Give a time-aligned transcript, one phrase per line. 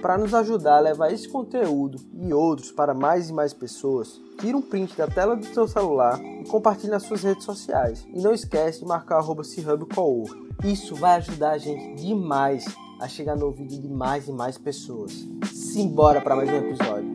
[0.00, 4.56] para nos ajudar a levar esse conteúdo e outros para mais e mais pessoas, tira
[4.56, 8.06] um print da tela do seu celular e compartilhe nas suas redes sociais.
[8.12, 9.42] E não esquece de marcar arroba
[10.64, 12.64] Isso vai ajudar a gente demais
[13.00, 15.12] a chegar no ouvido de mais e mais pessoas.
[15.52, 17.12] Simbora para mais um episódio.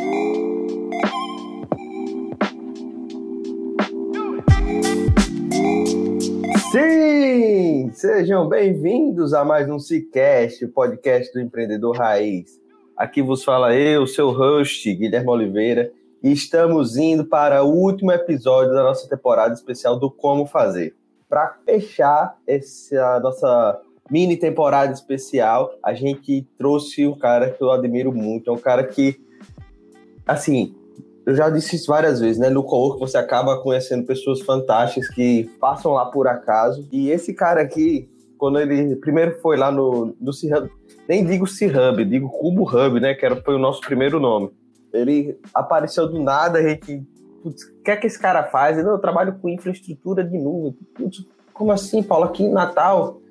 [6.72, 7.92] Sim!
[7.94, 12.67] Sejam bem-vindos a mais um Cicast, o podcast do empreendedor raiz.
[12.98, 15.92] Aqui vos fala eu, seu host, Guilherme Oliveira,
[16.24, 20.96] e estamos indo para o último episódio da nossa temporada especial do Como Fazer.
[21.30, 28.12] Para fechar essa nossa mini temporada especial, a gente trouxe um cara que eu admiro
[28.12, 29.22] muito, é um cara que,
[30.26, 30.76] assim,
[31.24, 32.50] eu já disse isso várias vezes, né?
[32.50, 36.88] No co você acaba conhecendo pessoas fantásticas que passam lá por acaso.
[36.92, 40.70] E esse cara aqui, quando ele primeiro foi lá no, no Cirrub,
[41.08, 43.14] nem digo C-Hub, digo Cubo Hub, né?
[43.14, 44.52] Que era, foi o nosso primeiro nome.
[44.94, 47.04] Ele apareceu do nada, a gente.
[47.44, 48.78] Putz, o que é que esse cara faz?
[48.78, 50.76] Ele, eu trabalho com infraestrutura de nuvem.
[50.96, 52.26] Putz, como assim, Paulo?
[52.26, 53.22] Aqui em Natal?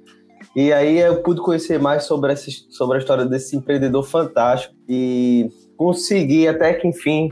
[0.54, 5.50] E aí eu pude conhecer mais sobre, essa, sobre a história desse empreendedor fantástico e
[5.76, 7.30] consegui até que, enfim,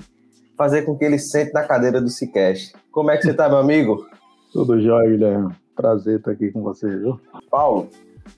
[0.56, 2.75] fazer com que ele sente na cadeira do Cicast.
[2.91, 4.07] Como é que você tá, meu amigo?
[4.52, 5.55] Tudo jóia, Guilherme.
[5.74, 7.20] Prazer estar aqui com você, viu?
[7.51, 7.89] Paulo,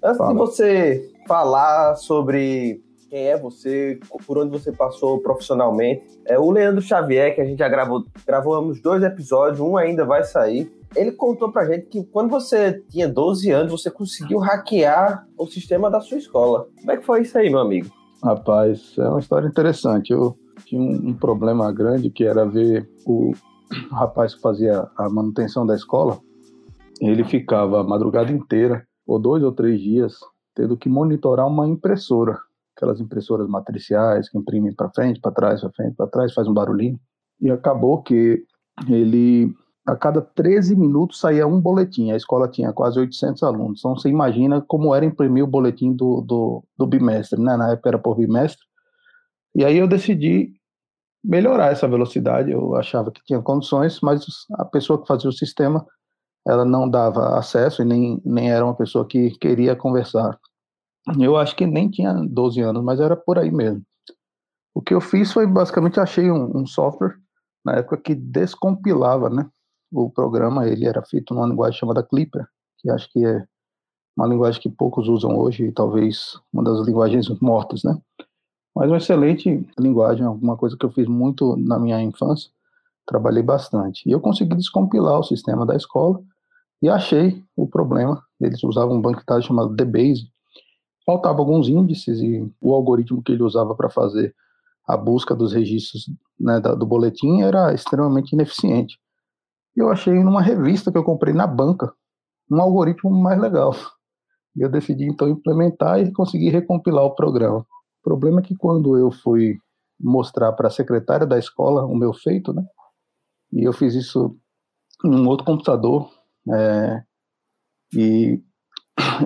[0.02, 0.32] antes Fala.
[0.32, 6.04] de você falar sobre quem é você, por onde você passou profissionalmente.
[6.24, 10.24] É o Leandro Xavier, que a gente já gravou, gravamos dois episódios, um ainda vai
[10.24, 10.72] sair.
[10.94, 15.90] Ele contou pra gente que quando você tinha 12 anos, você conseguiu hackear o sistema
[15.90, 16.66] da sua escola.
[16.78, 17.90] Como é que foi isso aí, meu amigo?
[18.22, 20.12] Rapaz, é uma história interessante.
[20.12, 23.32] Eu tinha um, um problema grande que era ver o
[23.90, 26.18] rapaz que fazia a manutenção da escola,
[27.00, 30.18] ele ficava a madrugada inteira, ou dois ou três dias,
[30.54, 32.38] tendo que monitorar uma impressora,
[32.76, 36.54] aquelas impressoras matriciais que imprimem para frente, para trás, para frente, para trás, faz um
[36.54, 36.98] barulhinho.
[37.40, 38.44] E acabou que
[38.88, 39.54] ele
[39.86, 42.10] a cada 13 minutos saía um boletim.
[42.10, 43.78] A escola tinha quase 800 alunos.
[43.78, 47.56] Então você imagina como era imprimir o boletim do, do, do bimestre, né?
[47.56, 48.64] Na época era por bimestre.
[49.54, 50.52] E aí eu decidi
[51.22, 52.50] melhorar essa velocidade.
[52.50, 55.86] Eu achava que tinha condições, mas a pessoa que fazia o sistema
[56.46, 60.38] ela não dava acesso e nem, nem era uma pessoa que queria conversar.
[61.18, 63.82] Eu acho que nem tinha 12 anos, mas era por aí mesmo.
[64.72, 67.16] O que eu fiz foi basicamente achei um, um software
[67.64, 69.48] na época que descompilava, né?
[69.92, 72.46] O programa ele era feito numa linguagem chamada Clipper,
[72.78, 73.44] que acho que é
[74.16, 77.98] uma linguagem que poucos usam hoje e talvez uma das linguagens mortas, né?
[78.74, 82.50] Mas uma excelente linguagem, alguma coisa que eu fiz muito na minha infância,
[83.06, 84.08] trabalhei bastante.
[84.08, 86.22] E eu consegui descompilar o sistema da escola
[86.82, 88.22] e achei o problema.
[88.40, 90.28] Eles usavam um banco de dados chamado DBase.
[91.04, 94.34] Faltavam alguns índices e o algoritmo que ele usava para fazer
[94.86, 98.98] a busca dos registros né, do boletim era extremamente ineficiente.
[99.74, 101.92] Eu achei numa revista que eu comprei na banca
[102.50, 103.74] um algoritmo mais legal.
[104.54, 107.58] E eu decidi então implementar e conseguir recompilar o programa.
[107.58, 109.58] O problema é que quando eu fui
[109.98, 112.64] mostrar para a secretária da escola o meu feito, né?
[113.52, 114.36] E eu fiz isso
[115.04, 116.10] em um outro computador,
[116.52, 117.02] é,
[117.94, 118.40] e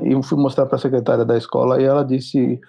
[0.02, 2.60] eu fui mostrar para a secretária da escola e ela disse: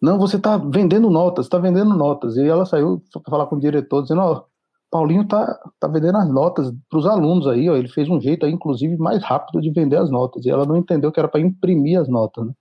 [0.00, 2.36] Não, você está vendendo notas, está vendendo notas.
[2.36, 4.44] E ela saiu para falar com o diretor, dizendo: Ó, oh,
[4.90, 7.76] Paulinho tá, tá vendendo as notas para os alunos aí, ó.
[7.76, 10.44] Ele fez um jeito aí, inclusive, mais rápido de vender as notas.
[10.44, 12.52] E ela não entendeu que era para imprimir as notas, né?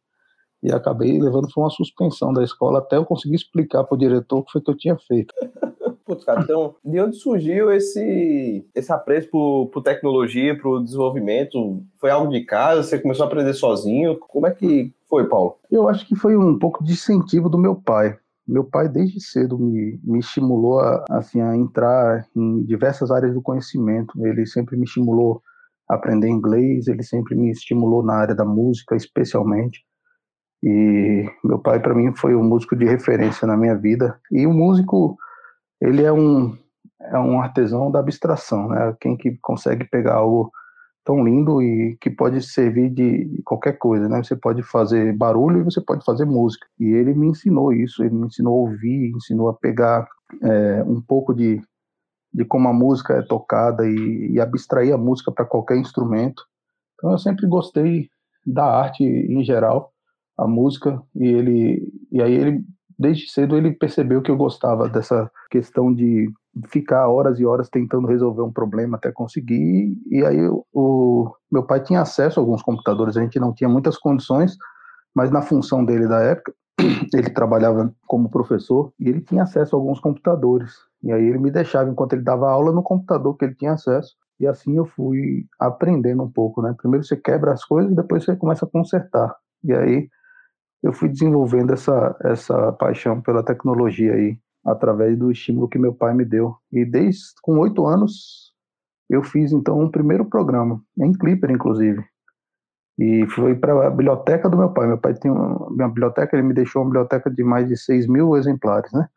[0.63, 4.39] E acabei levando foi uma suspensão da escola até eu conseguir explicar para o diretor
[4.39, 5.33] o que foi que eu tinha feito.
[6.07, 11.83] Putz, cara, então, de onde surgiu esse, esse apreço por, por tecnologia, por desenvolvimento?
[11.99, 12.81] Foi algo de casa?
[12.81, 14.17] Você começou a aprender sozinho?
[14.17, 15.57] Como é que foi, Paulo?
[15.69, 18.17] Eu acho que foi um pouco de incentivo do meu pai.
[18.47, 23.41] Meu pai, desde cedo, me, me estimulou a, assim, a entrar em diversas áreas do
[23.41, 24.25] conhecimento.
[24.25, 25.41] Ele sempre me estimulou
[25.89, 29.81] a aprender inglês, ele sempre me estimulou na área da música, especialmente.
[30.63, 34.17] E meu pai, para mim, foi um músico de referência na minha vida.
[34.31, 35.17] E um músico
[35.81, 36.57] ele é um,
[36.99, 38.95] é um artesão da abstração, né?
[38.99, 40.51] Quem que consegue pegar algo
[41.05, 44.21] tão lindo e que pode servir de qualquer coisa, né?
[44.21, 46.67] Você pode fazer barulho e você pode fazer música.
[46.77, 50.05] E ele me ensinou isso, ele me ensinou a ouvir, ensinou a pegar
[50.43, 51.61] é, um pouco de,
[52.33, 56.43] de como a música é tocada e, e abstrair a música para qualquer instrumento.
[56.95, 58.09] Então eu sempre gostei
[58.45, 59.93] da arte em geral,
[60.37, 62.65] a música, e ele e aí ele
[62.97, 66.31] desde cedo ele percebeu que eu gostava dessa questão de
[66.67, 69.95] ficar horas e horas tentando resolver um problema até conseguir.
[70.09, 70.39] E aí
[70.73, 74.57] o meu pai tinha acesso a alguns computadores, a gente não tinha muitas condições,
[75.13, 76.53] mas na função dele da época,
[77.13, 80.73] ele trabalhava como professor e ele tinha acesso a alguns computadores.
[81.03, 84.15] E aí ele me deixava enquanto ele dava aula no computador que ele tinha acesso.
[84.39, 86.75] E assim eu fui aprendendo um pouco, né?
[86.77, 89.35] Primeiro você quebra as coisas, depois você começa a consertar.
[89.63, 90.09] E aí
[90.87, 96.13] eu fui desenvolvendo essa essa paixão pela tecnologia aí através do estímulo que meu pai
[96.13, 96.55] me deu.
[96.71, 98.53] E desde com oito anos
[99.09, 102.03] eu fiz então um primeiro programa, em Clipper inclusive.
[102.97, 104.87] E foi para a biblioteca do meu pai.
[104.87, 108.07] Meu pai tinha uma, uma biblioteca, ele me deixou uma biblioteca de mais de 6
[108.07, 109.07] mil exemplares, né?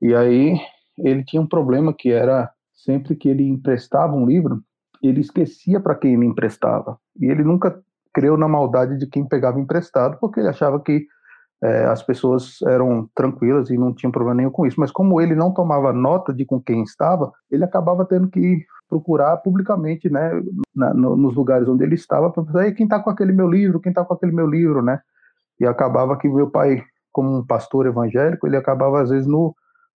[0.00, 0.58] E aí
[0.98, 4.62] ele tinha um problema que era sempre que ele emprestava um livro,
[5.02, 6.98] ele esquecia para quem ele emprestava.
[7.20, 7.80] E ele nunca
[8.12, 11.06] creu na maldade de quem pegava emprestado, porque ele achava que
[11.62, 14.80] é, as pessoas eram tranquilas e não tinham problema nenhum com isso.
[14.80, 19.36] Mas como ele não tomava nota de com quem estava, ele acabava tendo que procurar
[19.38, 20.30] publicamente, né,
[20.74, 23.80] na, no, nos lugares onde ele estava, para saber quem está com aquele meu livro,
[23.80, 25.00] quem está com aquele meu livro, né?
[25.58, 26.82] E acabava que meu pai,
[27.12, 29.54] como um pastor evangélico, ele acabava às vezes no,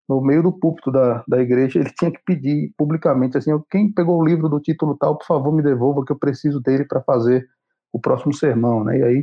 [0.08, 4.20] no meio do púlpito da, da igreja, ele tinha que pedir publicamente assim, quem pegou
[4.20, 7.48] o livro do título tal, por favor me devolva que eu preciso dele para fazer
[7.94, 8.98] o próximo sermão, né?
[8.98, 9.22] E aí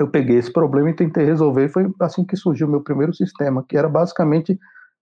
[0.00, 1.68] eu peguei esse problema e tentei resolver.
[1.68, 4.58] Foi assim que surgiu o meu primeiro sistema, que era basicamente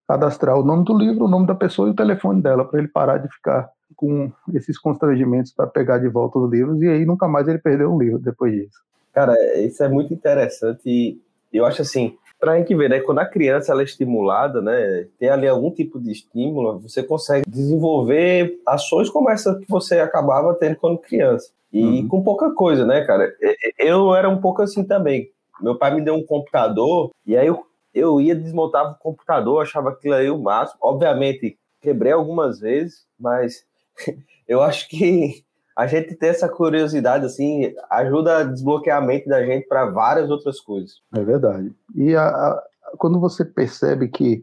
[0.07, 2.89] cadastrar o nome do livro, o nome da pessoa e o telefone dela, para ele
[2.89, 6.83] parar de ficar com esses constrangimentos para pegar de volta os livros.
[6.83, 8.79] E aí nunca mais ele perdeu um livro depois disso.
[9.15, 11.19] Cara, isso é muito interessante e
[11.51, 15.07] eu acho assim, para a gente ver, né, quando a criança ela é estimulada, né,
[15.19, 20.55] tem ali algum tipo de estímulo, você consegue desenvolver ações como essa que você acabava
[20.55, 21.51] tendo quando criança.
[21.73, 22.09] E uhum.
[22.09, 23.35] com pouca coisa, né, cara?
[23.79, 25.31] Eu era um pouco assim também.
[25.61, 29.91] Meu pai me deu um computador e aí eu, eu ia, desmontava o computador, achava
[29.91, 30.79] aquilo aí o máximo.
[30.83, 33.65] Obviamente, quebrei algumas vezes, mas
[34.47, 35.45] eu acho que
[35.77, 40.31] a gente ter essa curiosidade, assim, ajuda a desbloquear a mente da gente para várias
[40.31, 40.95] outras coisas.
[41.15, 41.75] É verdade.
[41.95, 42.63] E a, a,
[42.97, 44.43] quando você percebe que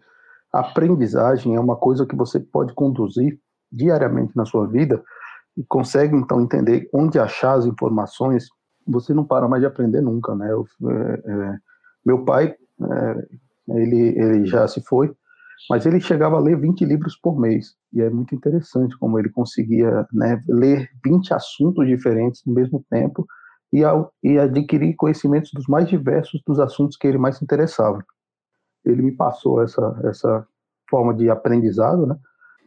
[0.51, 3.39] a aprendizagem é uma coisa que você pode conduzir
[3.71, 5.03] diariamente na sua vida,
[5.57, 8.47] e consegue então entender onde achar as informações,
[8.87, 10.51] você não para mais de aprender nunca, né?
[10.51, 11.57] Eu, é, é,
[12.05, 13.27] meu pai, é,
[13.69, 15.13] ele, ele já se foi,
[15.69, 19.29] mas ele chegava a ler 20 livros por mês, e é muito interessante como ele
[19.29, 23.25] conseguia né, ler 20 assuntos diferentes no mesmo tempo
[23.71, 23.81] e,
[24.23, 28.03] e adquirir conhecimentos dos mais diversos dos assuntos que ele mais se interessava.
[28.83, 30.47] Ele me passou essa, essa
[30.89, 32.15] forma de aprendizado, né?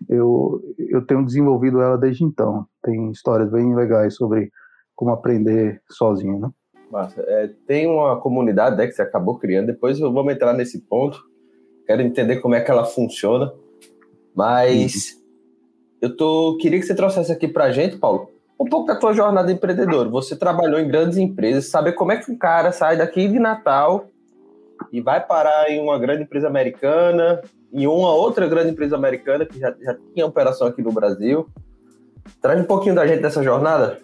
[0.08, 2.66] eu, eu tenho desenvolvido ela desde então.
[2.82, 4.50] Tem histórias bem legais sobre
[4.94, 6.50] como aprender sozinho, né?
[6.90, 7.20] Massa.
[7.26, 11.20] É, tem uma comunidade né, que você acabou criando, depois eu vou entrar nesse ponto,
[11.84, 13.52] quero entender como é que ela funciona,
[14.34, 15.25] mas uhum.
[16.00, 19.50] Eu tô, queria que você trouxesse aqui pra gente, Paulo, um pouco da tua jornada
[19.50, 20.08] empreendedora.
[20.08, 24.08] Você trabalhou em grandes empresas, saber como é que um cara sai daqui de Natal
[24.92, 27.40] e vai parar em uma grande empresa americana,
[27.72, 31.46] em uma outra grande empresa americana que já, já tinha operação aqui no Brasil.
[32.40, 33.98] Traz um pouquinho da gente dessa jornada.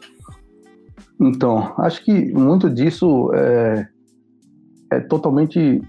[1.21, 3.87] Então, acho que muito disso é,
[4.91, 5.81] é totalmente,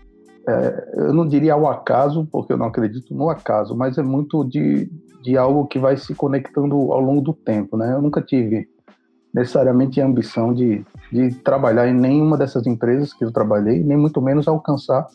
[0.47, 4.43] é, eu não diria ao acaso, porque eu não acredito no acaso, mas é muito
[4.43, 4.89] de,
[5.23, 7.93] de algo que vai se conectando ao longo do tempo, né?
[7.93, 8.67] Eu nunca tive
[9.33, 14.21] necessariamente a ambição de, de trabalhar em nenhuma dessas empresas que eu trabalhei, nem muito
[14.21, 15.07] menos alcançar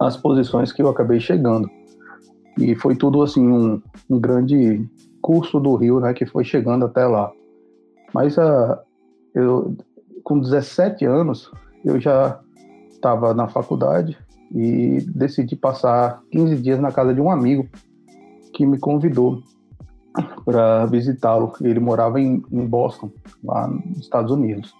[0.00, 1.68] as posições que eu acabei chegando.
[2.56, 4.88] E foi tudo assim um, um grande
[5.20, 7.30] curso do Rio, né, que foi chegando até lá.
[8.14, 8.78] Mas uh,
[9.34, 9.76] eu,
[10.22, 11.50] com 17 anos,
[11.84, 12.40] eu já
[12.90, 14.16] estava na faculdade
[14.54, 17.68] e decidi passar 15 dias na casa de um amigo
[18.56, 19.42] que me convidou
[20.46, 21.52] para visitá-lo.
[21.60, 23.10] Ele morava em, em Boston,
[23.44, 24.74] lá nos Estados Unidos.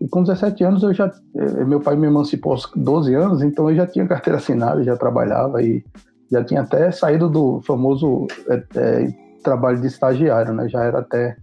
[0.00, 3.70] E com 17 anos eu já, eh, meu pai me emancipou aos 12 anos, então
[3.70, 5.84] eu já tinha carteira assinada, já trabalhava e
[6.30, 9.14] já tinha até saído do famoso é, é,
[9.44, 10.68] trabalho de estagiário, né?
[10.68, 11.36] Já era até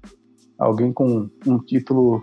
[0.59, 2.21] alguém com um título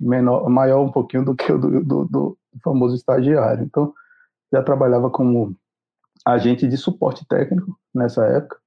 [0.00, 3.64] menor, maior um pouquinho do que o do, do, do famoso estagiário.
[3.64, 3.92] Então
[4.52, 5.54] já trabalhava como
[6.24, 8.58] agente de suporte técnico nessa época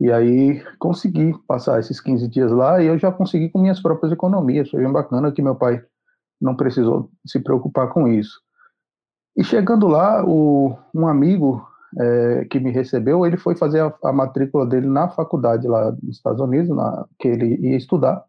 [0.00, 4.12] E aí consegui passar esses 15 dias lá e eu já consegui com minhas próprias
[4.12, 4.70] economias.
[4.70, 5.84] Foi bem bacana que meu pai
[6.40, 8.40] não precisou se preocupar com isso.
[9.36, 11.66] E chegando lá, o, um amigo
[11.98, 16.16] é, que me recebeu, ele foi fazer a, a, matrícula dele na faculdade lá nos
[16.16, 18.24] Estados Unidos, na, que ele ia estudar,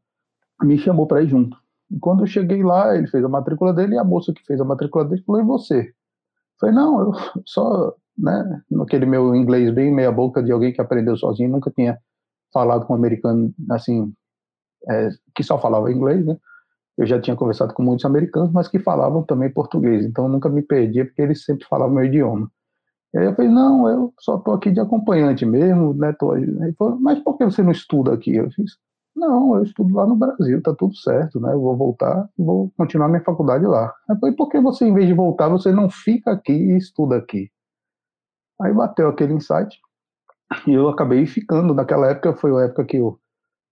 [0.61, 1.57] me chamou para ir junto.
[1.91, 4.59] E quando eu cheguei lá, ele fez a matrícula dele e a moça que fez
[4.59, 5.93] a matrícula dele falou: E você?
[6.59, 7.13] Falei: Não, eu
[7.45, 11.97] só, né, naquele meu inglês bem meia-boca de alguém que aprendeu sozinho, nunca tinha
[12.53, 14.13] falado com um americano assim,
[14.89, 16.37] é, que só falava inglês, né?
[16.97, 20.61] Eu já tinha conversado com muitos americanos, mas que falavam também português, então nunca me
[20.61, 22.49] perdia porque eles sempre falavam meu idioma.
[23.13, 26.13] E aí eu falei, não, eu só estou aqui de acompanhante mesmo, né?
[26.13, 26.35] Tô...
[26.35, 28.35] Ele falou, mas por que você não estuda aqui?
[28.35, 28.77] Eu fiz,
[29.15, 31.53] não, eu estudo lá no Brasil, tá tudo certo, né?
[31.53, 33.93] Eu vou voltar e vou continuar minha faculdade lá.
[34.09, 37.15] Eu falei, por que você, em vez de voltar, você não fica aqui e estuda
[37.15, 37.49] aqui?
[38.61, 39.77] Aí bateu aquele insight
[40.67, 41.73] e eu acabei ficando.
[41.73, 43.19] Naquela época foi a época que eu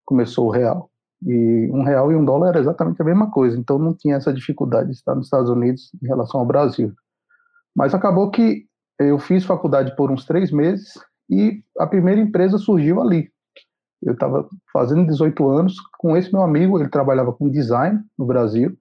[0.06, 0.90] começou o real.
[1.25, 4.34] E um real e um dólar era exatamente a mesma coisa, então não tinha essa
[4.34, 6.94] dificuldade de estar nos Estados Unidos em relação ao Brasil.
[7.74, 8.66] Mas acabou que
[9.00, 10.94] eu fiz faculdade por uns três meses
[11.30, 13.32] e a primeira empresa surgiu ali.
[14.02, 18.78] Eu estava fazendo 18 anos com esse meu amigo, ele trabalhava com design no Brasil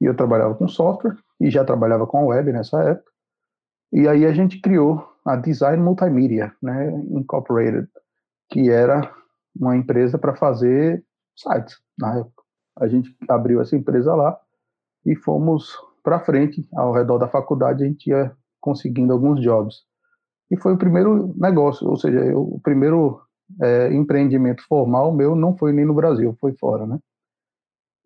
[0.00, 3.10] e eu trabalhava com software e já trabalhava com a web nessa época.
[3.90, 7.88] E aí a gente criou a Design Multimedia, né, Incorporated,
[8.48, 9.12] que era
[9.54, 11.04] uma empresa para fazer
[11.36, 12.42] sites na época.
[12.78, 14.38] A gente abriu essa empresa lá
[15.04, 19.82] e fomos para frente ao redor da faculdade a gente ia conseguindo alguns jobs
[20.50, 23.20] e foi o primeiro negócio ou seja eu, o primeiro
[23.60, 26.98] é, empreendimento formal meu não foi nem no Brasil foi fora né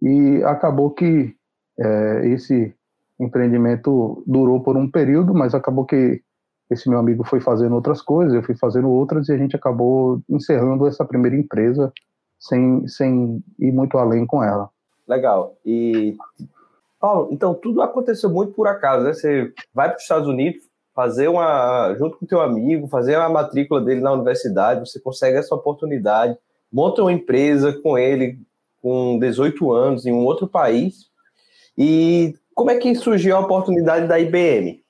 [0.02, 1.34] e acabou que
[1.78, 2.74] é, esse
[3.18, 6.22] empreendimento durou por um período mas acabou que
[6.70, 10.20] esse meu amigo foi fazendo outras coisas eu fui fazendo outras e a gente acabou
[10.28, 11.92] encerrando essa primeira empresa
[12.38, 14.68] sem, sem ir muito além com ela.
[15.08, 15.56] Legal.
[15.64, 16.16] E,
[17.00, 19.14] Paulo, então tudo aconteceu muito por acaso, né?
[19.14, 20.62] Você vai para os Estados Unidos
[20.94, 25.54] fazer uma, junto com teu amigo, fazer a matrícula dele na universidade, você consegue essa
[25.54, 26.36] oportunidade,
[26.72, 28.38] monta uma empresa com ele
[28.80, 31.06] com 18 anos em um outro país.
[31.76, 34.83] E como é que surgiu a oportunidade da IBM?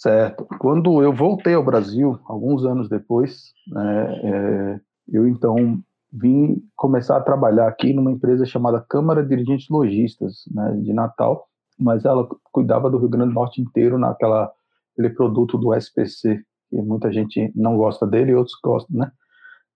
[0.00, 0.46] Certo.
[0.58, 4.80] Quando eu voltei ao Brasil, alguns anos depois, né, é,
[5.12, 5.78] eu então
[6.10, 11.46] vim começar a trabalhar aqui numa empresa chamada Câmara Dirigentes Logistas, né, de Natal,
[11.78, 14.50] mas ela cuidava do Rio Grande do Norte inteiro naquela
[14.94, 19.12] aquele produto do SPC, que muita gente não gosta dele e outros gostam, né?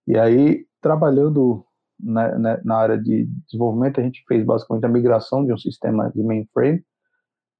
[0.09, 1.67] E aí, trabalhando
[2.01, 6.11] na, na, na área de desenvolvimento, a gente fez basicamente a migração de um sistema
[6.11, 6.83] de mainframe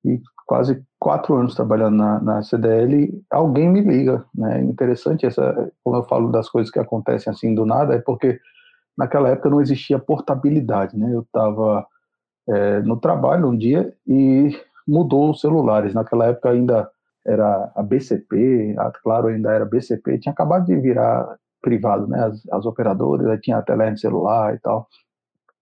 [0.03, 4.61] e quase quatro anos trabalhando na, na, CDL, alguém me liga, né?
[4.63, 8.39] Interessante essa, quando eu falo das coisas que acontecem assim do nada, é porque
[8.97, 11.11] naquela época não existia portabilidade, né?
[11.15, 11.87] Eu estava
[12.49, 14.51] é, no trabalho um dia e
[14.87, 15.95] mudou os celulares.
[15.95, 16.91] Naquela época ainda
[17.27, 22.23] era a BCP, a Claro ainda era BCP, tinha acabado de virar privado, né?
[22.25, 24.87] As, as operadoras, tinha a telefone celular e tal.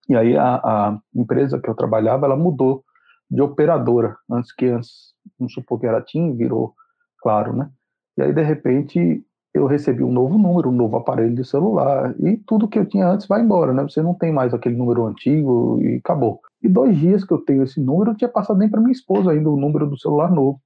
[0.08, 2.84] E aí a, a, empresa que eu trabalhava, ela mudou
[3.32, 6.74] de operadora, antes que antes, vamos supor que era TIM, virou
[7.22, 7.70] Claro, né?
[8.18, 9.24] E aí de repente
[9.54, 13.06] eu recebi um novo número, um novo aparelho de celular, e tudo que eu tinha
[13.06, 13.82] antes vai embora, né?
[13.82, 16.40] Você não tem mais aquele número antigo e acabou.
[16.62, 19.30] E dois dias que eu tenho esse número, eu tinha passado nem para minha esposa
[19.30, 20.60] ainda o número do celular novo.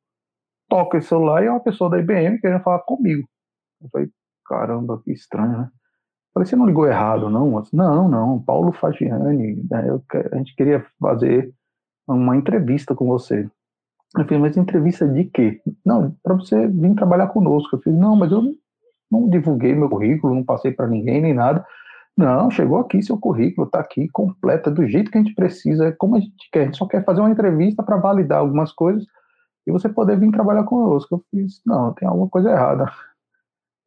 [0.68, 3.28] Toca esse celular e é uma pessoa da IBM querendo falar comigo.
[3.82, 4.08] Eu falei,
[4.46, 5.70] caramba, que estranho, né?
[6.32, 7.62] Falei, você não ligou errado, não?
[7.72, 9.88] Não, não, Paulo Fagiani, né?
[9.88, 11.52] eu, a gente queria fazer
[12.06, 13.48] uma entrevista com você.
[14.16, 15.60] Eu falei, mas entrevista de quê?
[15.84, 17.76] Não, para você vir trabalhar conosco.
[17.76, 18.54] Eu falei, não, mas eu
[19.10, 21.64] não divulguei meu currículo, não passei para ninguém nem nada.
[22.16, 25.92] Não, chegou aqui seu currículo, está aqui completa, do jeito que a gente precisa, é
[25.92, 26.62] como a gente quer.
[26.62, 29.04] A gente só quer fazer uma entrevista para validar algumas coisas
[29.66, 31.16] e você poder vir trabalhar conosco.
[31.16, 32.90] Eu fiz, não, tem alguma coisa errada.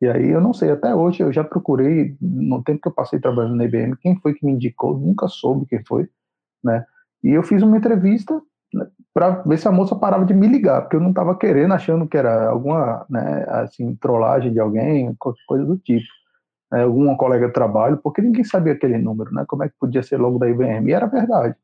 [0.01, 3.19] E aí eu não sei, até hoje eu já procurei, no tempo que eu passei
[3.19, 6.07] trabalhando na IBM, quem foi que me indicou, nunca soube quem foi,
[6.63, 6.85] né?
[7.23, 8.41] E eu fiz uma entrevista
[9.13, 12.07] para ver se a moça parava de me ligar, porque eu não estava querendo, achando
[12.07, 15.15] que era alguma, né, assim, trollagem de alguém,
[15.47, 16.07] coisa do tipo.
[16.71, 19.43] Né, alguma colega de trabalho, porque ninguém sabia aquele número, né?
[19.47, 20.89] Como é que podia ser logo da IBM?
[20.89, 21.55] E era verdade.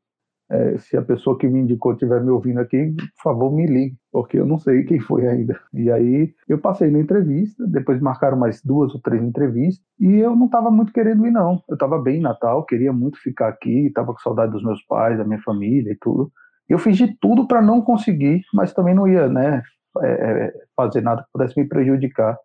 [0.48, 3.96] É, se a pessoa que me indicou estiver me ouvindo aqui, por favor, me ligue,
[4.12, 5.58] porque eu não sei quem foi ainda.
[5.74, 10.36] E aí eu passei na entrevista, depois marcaram mais duas ou três entrevistas, e eu
[10.36, 11.62] não estava muito querendo ir, não.
[11.68, 15.18] Eu estava bem em Natal, queria muito ficar aqui, estava com saudade dos meus pais,
[15.18, 16.30] da minha família e tudo.
[16.68, 19.62] Eu fiz de tudo para não conseguir, mas também não ia né,
[20.02, 22.38] é, é, fazer nada que pudesse me prejudicar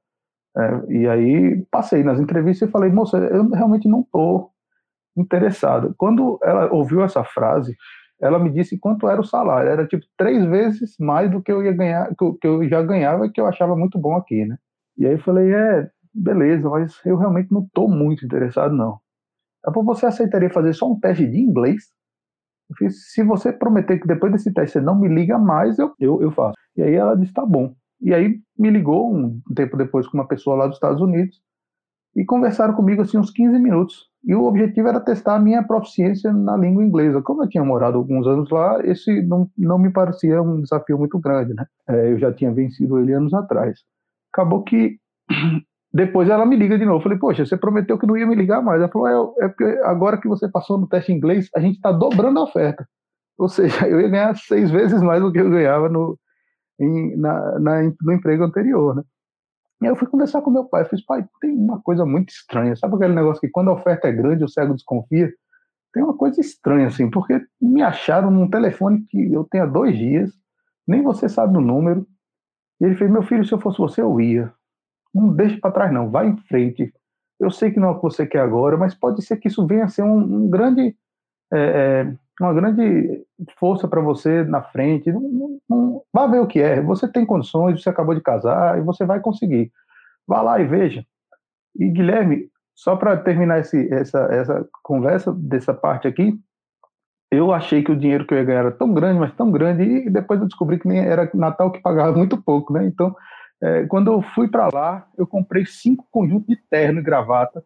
[0.58, 4.51] É, e aí passei nas entrevistas e falei, moça, eu realmente não estou
[5.16, 5.94] interessado.
[5.98, 7.76] Quando ela ouviu essa frase,
[8.22, 9.70] ela me disse quanto era o salário.
[9.70, 13.32] Era tipo três vezes mais do que eu ia ganhar, que eu já ganhava e
[13.32, 14.58] que eu achava muito bom aqui, né?
[14.98, 19.00] E aí eu falei, é, beleza, mas eu realmente não estou muito interessado, não.
[19.66, 21.84] Ela você aceitaria fazer só um teste de inglês?
[22.70, 25.94] Eu fiz, se você prometer que depois desse teste você não me liga mais, eu,
[26.00, 26.56] eu, eu faço.
[26.76, 27.74] E aí ela disse, tá bom.
[28.00, 31.42] E aí me ligou um tempo depois com uma pessoa lá dos Estados Unidos
[32.16, 34.10] e conversaram comigo assim uns 15 minutos.
[34.24, 37.22] E o objetivo era testar a minha proficiência na língua inglesa.
[37.22, 41.18] Como eu tinha morado alguns anos lá, esse não, não me parecia um desafio muito
[41.20, 41.66] grande, né?
[41.90, 43.80] É, eu já tinha vencido ele anos atrás.
[44.32, 44.98] Acabou que
[45.94, 47.00] depois ela me liga de novo.
[47.00, 48.80] Eu falei, poxa, você prometeu que não ia me ligar mais.
[48.80, 51.92] Ela falou, é, é porque agora que você passou no teste inglês, a gente está
[51.92, 52.88] dobrando a oferta.
[53.40, 56.16] Ou seja, eu ia ganhar seis vezes mais do que eu ganhava no,
[56.80, 59.04] em, na, na, no emprego anterior, né?
[59.82, 60.84] E aí eu fui conversar com meu pai.
[60.84, 62.76] Eu falei, pai, tem uma coisa muito estranha.
[62.76, 65.34] Sabe aquele negócio que quando a oferta é grande, o cego desconfia?
[65.92, 69.98] Tem uma coisa estranha, assim, porque me acharam num telefone que eu tenho há dois
[69.98, 70.32] dias,
[70.88, 72.08] nem você sabe o número.
[72.80, 74.54] E ele fez, meu filho, se eu fosse você, eu ia.
[75.14, 76.10] Não deixe para trás, não.
[76.10, 76.94] Vai em frente.
[77.40, 79.66] Eu sei que não é o que você quer agora, mas pode ser que isso
[79.66, 80.96] venha a ser um, um grande,
[81.52, 83.26] é, é uma grande
[83.58, 85.12] força para você na frente.
[85.12, 86.82] Não, não, não, vá ver o que é.
[86.82, 89.72] Você tem condições, você acabou de casar e você vai conseguir.
[90.28, 91.06] Vá lá e veja.
[91.76, 96.38] E Guilherme, só para terminar esse, essa, essa conversa dessa parte aqui,
[97.32, 99.84] eu achei que o dinheiro que eu ia ganhar era tão grande, mas tão grande,
[99.84, 102.86] e depois eu descobri que nem era Natal que pagava muito pouco, né?
[102.86, 103.16] Então,
[103.62, 107.64] é, quando eu fui para lá, eu comprei cinco conjuntos de terno e gravata,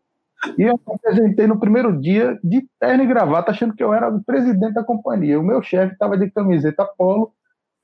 [0.58, 4.24] e eu apresentei no primeiro dia de terno e gravata, achando que eu era o
[4.24, 5.40] presidente da companhia.
[5.40, 7.34] O meu chefe estava de camiseta polo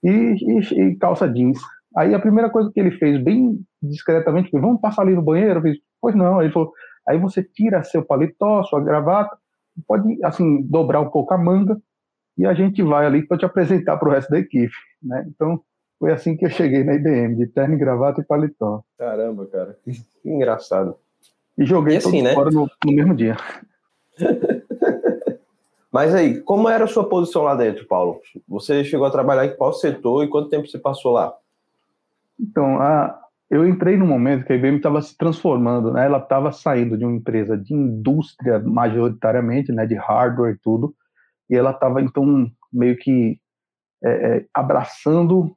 [0.03, 1.59] e, e, e, calça jeans.
[1.95, 5.59] Aí a primeira coisa que ele fez, bem discretamente, foi: vamos passar ali no banheiro?
[5.59, 6.41] Eu fiz, pois não.
[6.41, 6.71] Ele falou:
[7.07, 9.37] aí você tira seu paletó, sua gravata,
[9.87, 11.79] pode assim dobrar um pouco a manga
[12.37, 15.25] e a gente vai ali para te apresentar para o resto da equipe, né?
[15.27, 15.61] Então
[15.99, 18.83] foi assim que eu cheguei na IBM, de terno, gravata e paletó.
[18.97, 19.91] Caramba, cara, que
[20.25, 20.95] engraçado.
[21.61, 22.33] E joguei e assim, né?
[22.33, 23.37] fora no, no mesmo dia.
[25.91, 28.19] Mas aí, como era a sua posição lá dentro, Paulo?
[28.47, 31.35] Você chegou a trabalhar em qual setor e quanto tempo você passou lá?
[32.39, 36.05] Então, a, eu entrei no momento que a IBM estava se transformando, né?
[36.05, 39.85] Ela estava saindo de uma empresa de indústria majoritariamente, né?
[39.85, 40.95] De hardware e tudo,
[41.47, 43.37] e ela estava então meio que
[44.03, 45.55] é, é, abraçando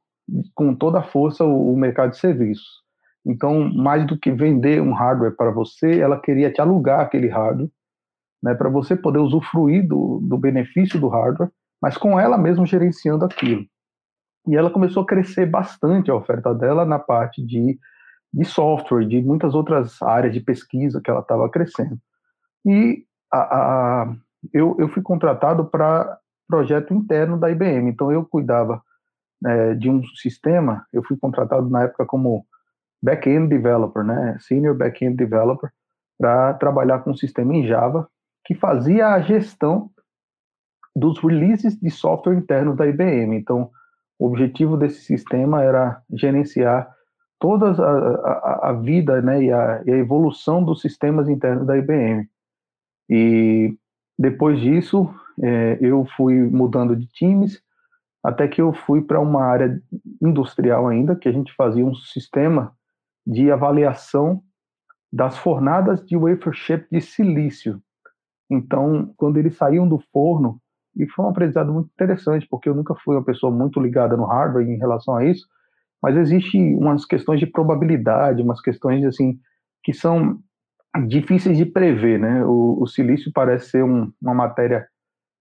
[0.55, 2.84] com toda a força o, o mercado de serviços.
[3.27, 7.71] Então, mais do que vender um hardware para você, ela queria te alugar aquele hardware,
[8.43, 13.25] né, para você poder usufruir do, do benefício do hardware, mas com ela mesma gerenciando
[13.25, 13.65] aquilo.
[14.47, 17.79] E ela começou a crescer bastante a oferta dela na parte de,
[18.33, 21.99] de software, de muitas outras áreas de pesquisa que ela estava crescendo.
[22.67, 24.15] E a, a,
[24.53, 28.83] eu, eu fui contratado para projeto interno da IBM, então eu cuidava
[29.47, 32.47] é, de um sistema, eu fui contratado na época como
[33.05, 35.71] back-end developer, né, senior back-end developer,
[36.19, 38.09] para trabalhar com um sistema em Java
[38.47, 39.90] que fazia a gestão
[40.97, 43.37] dos releases de software interno da IBM.
[43.37, 43.71] Então,
[44.19, 46.90] o objetivo desse sistema era gerenciar
[47.38, 51.77] toda a, a, a vida né, e, a, e a evolução dos sistemas internos da
[51.77, 52.27] IBM.
[53.11, 53.77] E
[54.19, 55.12] depois disso,
[55.43, 57.61] é, eu fui mudando de times,
[58.23, 59.79] até que eu fui para uma área
[60.23, 62.73] industrial ainda, que a gente fazia um sistema
[63.27, 64.43] de avaliação
[65.13, 67.81] das fornadas de wafer chip de silício.
[68.51, 70.61] Então, quando eles saíam do forno,
[70.97, 74.25] e foi um aprendizado muito interessante, porque eu nunca fui uma pessoa muito ligada no
[74.25, 75.47] hardware em relação a isso,
[76.03, 79.39] mas existe umas questões de probabilidade, umas questões assim
[79.83, 80.39] que são
[81.07, 82.45] difíceis de prever, né?
[82.45, 84.87] O, o silício parece ser um, uma matéria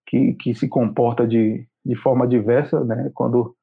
[0.08, 3.12] que, que se comporta de, de forma diversa, né?
[3.14, 3.56] Quando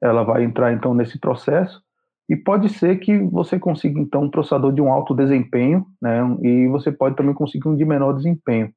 [0.00, 1.82] ela vai entrar então nesse processo
[2.28, 6.20] e pode ser que você consiga, então, um processador de um alto desempenho, né?
[6.42, 8.72] E você pode também conseguir um de menor desempenho.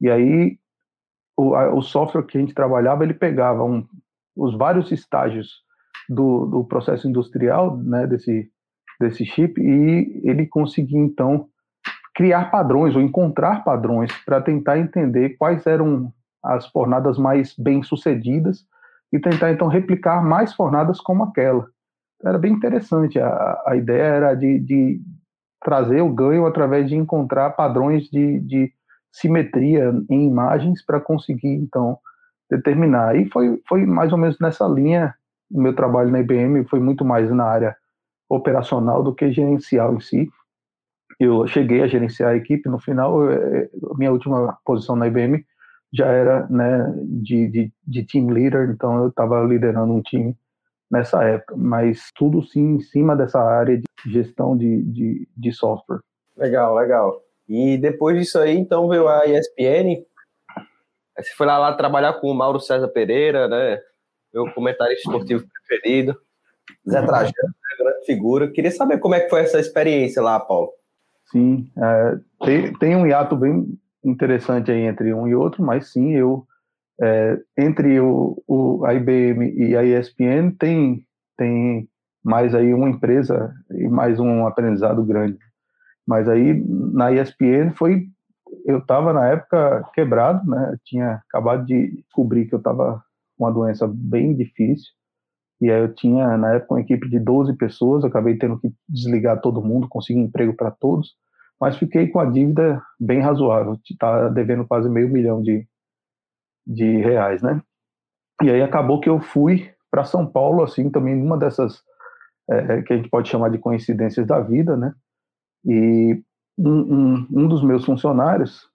[0.00, 0.56] E aí,
[1.36, 3.84] o, a, o software que a gente trabalhava, ele pegava um,
[4.36, 5.48] os vários estágios
[6.08, 8.06] do, do processo industrial, né?
[8.06, 8.48] Desse,
[9.00, 11.48] desse chip, e ele conseguia, então,
[12.14, 16.12] criar padrões ou encontrar padrões para tentar entender quais eram
[16.44, 18.64] as fornadas mais bem sucedidas
[19.12, 21.66] e tentar, então, replicar mais fornadas como aquela
[22.24, 23.18] era bem interessante.
[23.18, 25.00] A, a ideia era de, de
[25.62, 28.72] trazer o ganho através de encontrar padrões de, de
[29.12, 31.98] simetria em imagens para conseguir, então,
[32.50, 33.16] determinar.
[33.16, 35.14] E foi, foi mais ou menos nessa linha
[35.50, 37.76] o meu trabalho na IBM, foi muito mais na área
[38.28, 40.30] operacional do que gerencial em si.
[41.18, 45.44] Eu cheguei a gerenciar a equipe, no final, é, minha última posição na IBM
[45.92, 50.36] já era né, de, de, de team leader, então eu estava liderando um time
[50.90, 56.00] nessa época, mas tudo sim em cima dessa área de gestão de, de, de software.
[56.36, 57.22] Legal, legal.
[57.48, 60.04] E depois disso aí, então veio a ESPN.
[61.16, 63.80] Você foi lá, lá trabalhar com o Mauro César Pereira, né?
[64.32, 66.16] Meu comentarista esportivo preferido.
[66.88, 67.76] Zé Trajano, né?
[67.78, 68.50] grande figura.
[68.50, 70.70] Queria saber como é que foi essa experiência lá, Paulo.
[71.30, 76.12] Sim, é, tem, tem um hiato bem interessante aí entre um e outro, mas sim,
[76.14, 76.46] eu
[77.00, 81.04] é, entre o, o, a IBM e a ESPN tem,
[81.36, 81.88] tem
[82.24, 85.38] mais aí uma empresa e mais um aprendizado grande.
[86.06, 88.08] Mas aí na ESPN foi
[88.64, 90.70] eu estava na época quebrado, né?
[90.72, 93.02] Eu tinha acabado de descobrir que eu estava
[93.36, 94.90] com uma doença bem difícil.
[95.60, 99.40] E aí eu tinha na época uma equipe de 12 pessoas, acabei tendo que desligar
[99.40, 101.14] todo mundo, conseguir emprego para todos,
[101.60, 105.66] mas fiquei com a dívida bem razoável, está devendo quase meio milhão de,
[106.68, 107.62] de reais, né?
[108.42, 111.82] E aí acabou que eu fui para São Paulo, assim, também numa dessas
[112.50, 114.92] é, que a gente pode chamar de coincidências da vida, né?
[115.64, 116.22] E
[116.58, 118.68] um, um, um dos meus funcionários,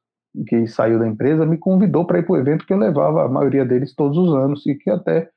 [0.48, 3.30] que saiu da empresa, me convidou para ir para o evento que eu levava a
[3.30, 5.30] maioria deles todos os anos e que até,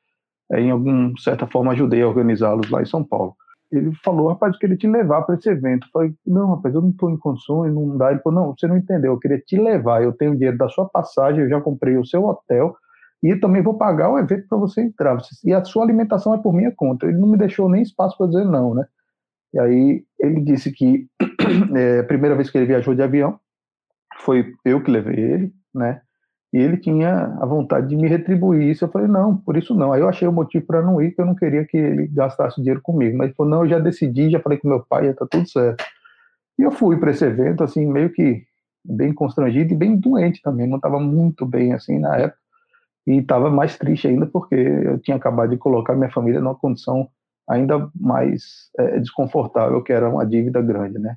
[0.51, 3.37] é, em alguma certa forma, ajudei a organizá-los lá em São Paulo.
[3.71, 5.87] Ele falou, rapaz, eu queria te levar para esse evento.
[5.87, 8.13] Eu falei, não, rapaz, eu não estou em condições, não dá.
[8.13, 10.89] Ele falou, não, você não entendeu, eu queria te levar, eu tenho dinheiro da sua
[10.89, 12.77] passagem, eu já comprei o seu hotel
[13.23, 15.19] e também vou pagar o evento para você entrar.
[15.45, 17.07] E a sua alimentação é por minha conta.
[17.07, 18.85] Ele não me deixou nem espaço para dizer não, né?
[19.53, 21.09] E aí ele disse que
[21.75, 23.39] é, a primeira vez que ele viajou de avião
[24.19, 26.01] foi eu que levei ele, né?
[26.53, 28.85] E ele tinha a vontade de me retribuir isso.
[28.85, 29.93] Eu falei, não, por isso não.
[29.93, 32.61] Aí eu achei o motivo para não ir, que eu não queria que ele gastasse
[32.61, 33.19] dinheiro comigo.
[33.19, 35.85] Mas ele falou, não, eu já decidi, já falei com meu pai, tá tudo certo.
[36.59, 38.45] E eu fui para esse evento, assim, meio que
[38.85, 40.67] bem constrangido e bem doente também.
[40.67, 42.39] Não estava muito bem, assim, na época.
[43.07, 47.09] E estava mais triste ainda porque eu tinha acabado de colocar minha família numa condição
[47.49, 51.17] ainda mais é, desconfortável, que era uma dívida grande, né?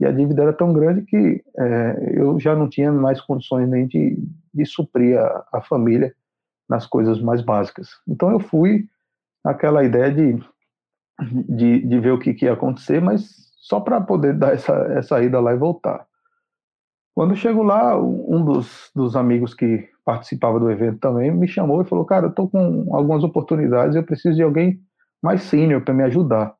[0.00, 3.86] E a dívida era tão grande que é, eu já não tinha mais condições nem
[3.86, 4.18] de,
[4.56, 6.14] de suprir a, a, família
[6.68, 7.90] nas coisas mais básicas.
[8.08, 8.88] Então eu fui
[9.44, 10.42] naquela ideia de,
[11.48, 15.22] de, de ver o que, que, ia acontecer, mas só para poder dar essa, essa
[15.22, 16.06] ida lá e voltar.
[17.14, 21.86] Quando chego lá, um dos, dos amigos que participava do evento também me chamou e
[21.86, 24.80] falou: Cara, eu estou com algumas oportunidades, eu preciso de alguém
[25.22, 26.54] mais sênior para me ajudar.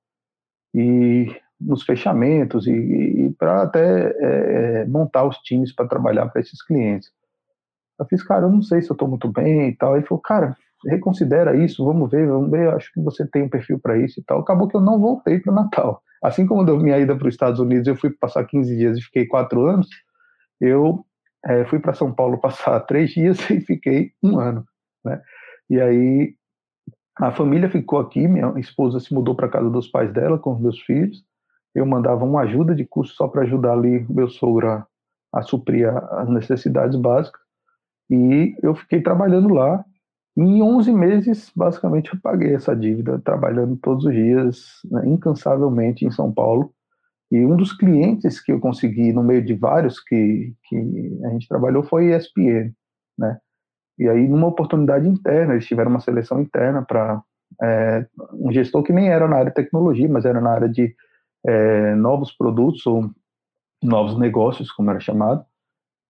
[0.75, 6.41] E nos fechamentos e, e para até é, é, montar os times para trabalhar para
[6.41, 7.11] esses clientes.
[7.99, 9.97] Eu fiz, cara, eu não sei se eu estou muito bem e tal.
[9.97, 10.57] Ele falou, cara,
[10.87, 14.25] reconsidera isso, vamos ver, vamos ver, acho que você tem um perfil para isso e
[14.25, 14.41] tal.
[14.41, 16.03] Acabou que eu não voltei para Natal.
[16.23, 19.03] Assim como deu minha ida para os Estados Unidos, eu fui passar 15 dias e
[19.03, 19.89] fiquei quatro anos,
[20.61, 21.05] eu
[21.45, 24.65] é, fui para São Paulo passar três dias e fiquei um ano,
[25.05, 25.21] né?
[25.69, 26.35] E aí
[27.19, 30.61] a família ficou aqui, minha esposa se mudou para casa dos pais dela com os
[30.61, 31.25] meus filhos.
[31.75, 34.87] Eu mandava uma ajuda de custo só para ajudar ali meu sogro a,
[35.33, 37.41] a suprir as necessidades básicas.
[38.11, 39.85] E eu fiquei trabalhando lá.
[40.37, 46.11] Em 11 meses, basicamente, eu paguei essa dívida, trabalhando todos os dias, né, incansavelmente em
[46.11, 46.73] São Paulo.
[47.31, 51.49] E um dos clientes que eu consegui, no meio de vários que, que a gente
[51.49, 52.73] trabalhou, foi a ESPN,
[53.19, 53.39] né?
[53.99, 57.23] E aí, numa oportunidade interna, eles tiveram uma seleção interna para
[57.63, 60.95] é, um gestor que nem era na área de tecnologia, mas era na área de
[61.47, 63.11] é, novos produtos ou
[63.83, 65.45] novos negócios, como era chamado.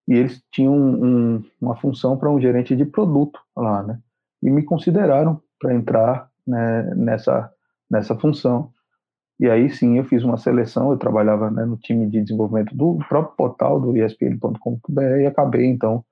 [0.09, 3.99] E eles tinham um, uma função para um gerente de produto lá, né?
[4.43, 7.51] E me consideraram para entrar né, nessa,
[7.91, 8.71] nessa função.
[9.39, 12.99] E aí sim eu fiz uma seleção, eu trabalhava né, no time de desenvolvimento do
[13.09, 16.05] próprio portal do espn.com.br e acabei então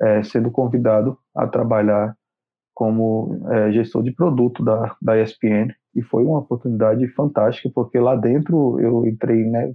[0.00, 2.16] é, sendo convidado a trabalhar
[2.74, 8.16] como é, gestor de produto da, da ESPN e foi uma oportunidade fantástica porque lá
[8.16, 9.74] dentro eu entrei né,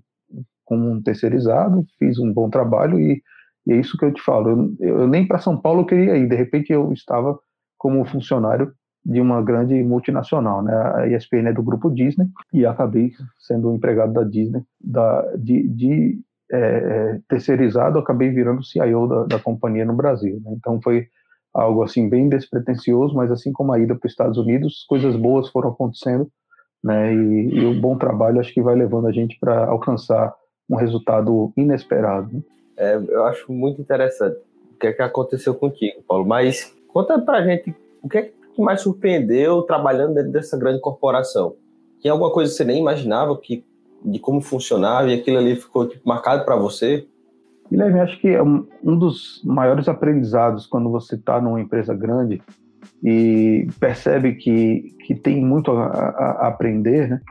[0.65, 3.21] como um terceirizado, fiz um bom trabalho e,
[3.67, 4.75] e é isso que eu te falo.
[4.79, 7.37] Eu, eu nem para São Paulo queria ir, de repente eu estava
[7.77, 8.71] como funcionário
[9.05, 10.73] de uma grande multinacional, né?
[10.95, 16.19] A ESPN é do grupo Disney e acabei sendo empregado da Disney, da, de, de
[16.51, 20.41] é, é, terceirizado, acabei virando CIO da, da companhia no Brasil.
[20.43, 20.53] Né?
[20.57, 21.07] Então foi
[21.53, 25.49] algo assim bem despretensioso, mas assim como a ida para os Estados Unidos, coisas boas
[25.49, 26.29] foram acontecendo,
[26.83, 27.13] né?
[27.13, 30.33] E, e o bom trabalho acho que vai levando a gente para alcançar
[30.69, 32.43] um resultado inesperado.
[32.77, 34.37] É, eu acho muito interessante
[34.75, 36.25] o que é que aconteceu contigo, Paulo.
[36.25, 40.79] Mas conta para a gente o que é que mais surpreendeu trabalhando dentro dessa grande
[40.79, 41.55] corporação,
[41.99, 43.63] Tinha alguma coisa que você nem imaginava que,
[44.03, 47.05] de como funcionava e aquilo ali ficou tipo, marcado para você?
[47.69, 52.41] Guilherme, acho que é um, dos maiores aprendizados quando você está numa empresa grande
[53.03, 57.21] e percebe que, que tem muito a, a, a aprender, né?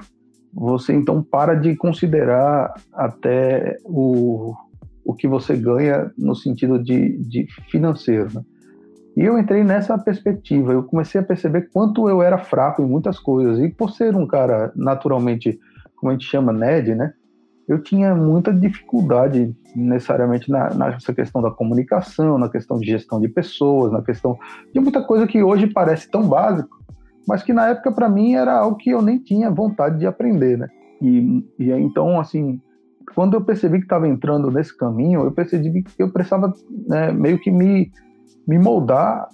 [0.52, 4.54] você então para de considerar até o,
[5.06, 8.28] o que você ganha no sentido de, de financeiro.
[8.34, 8.42] Né?
[9.16, 13.18] E eu entrei nessa perspectiva, eu comecei a perceber quanto eu era fraco em muitas
[13.18, 13.58] coisas.
[13.60, 15.58] E por ser um cara naturalmente,
[15.94, 17.14] como a gente chama, nerd, né?
[17.66, 23.28] Eu tinha muita dificuldade necessariamente na, nessa questão da comunicação, na questão de gestão de
[23.28, 24.38] pessoas, na questão
[24.72, 26.78] de muita coisa que hoje parece tão básico,
[27.26, 30.58] mas que na época para mim era algo que eu nem tinha vontade de aprender,
[30.58, 30.68] né?
[31.00, 32.60] E, e então, assim,
[33.14, 36.52] quando eu percebi que estava entrando nesse caminho, eu percebi que eu precisava
[36.86, 37.90] né, meio que me,
[38.46, 39.28] me moldar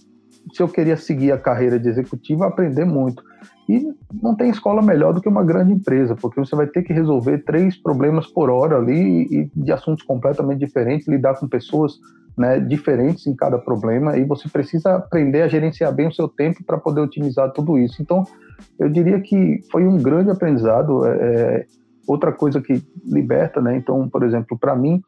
[0.52, 3.22] se eu queria seguir a carreira de executivo, aprender muito.
[3.68, 3.88] E
[4.20, 7.38] não tem escola melhor do que uma grande empresa, porque você vai ter que resolver
[7.44, 11.92] três problemas por hora ali e de assuntos completamente diferentes, lidar com pessoas
[12.36, 16.64] né, diferentes em cada problema e você precisa aprender a gerenciar bem o seu tempo
[16.64, 18.02] para poder otimizar tudo isso.
[18.02, 18.24] Então,
[18.78, 21.06] eu diria que foi um grande aprendizado.
[21.06, 21.66] É, é
[22.06, 23.76] outra coisa que liberta, né?
[23.76, 25.02] Então, por exemplo, para mim,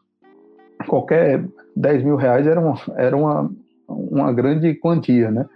[0.87, 1.45] qualquer
[1.77, 3.51] 10 mil reais era uma, era uma,
[3.89, 5.47] uma grande quantia, né?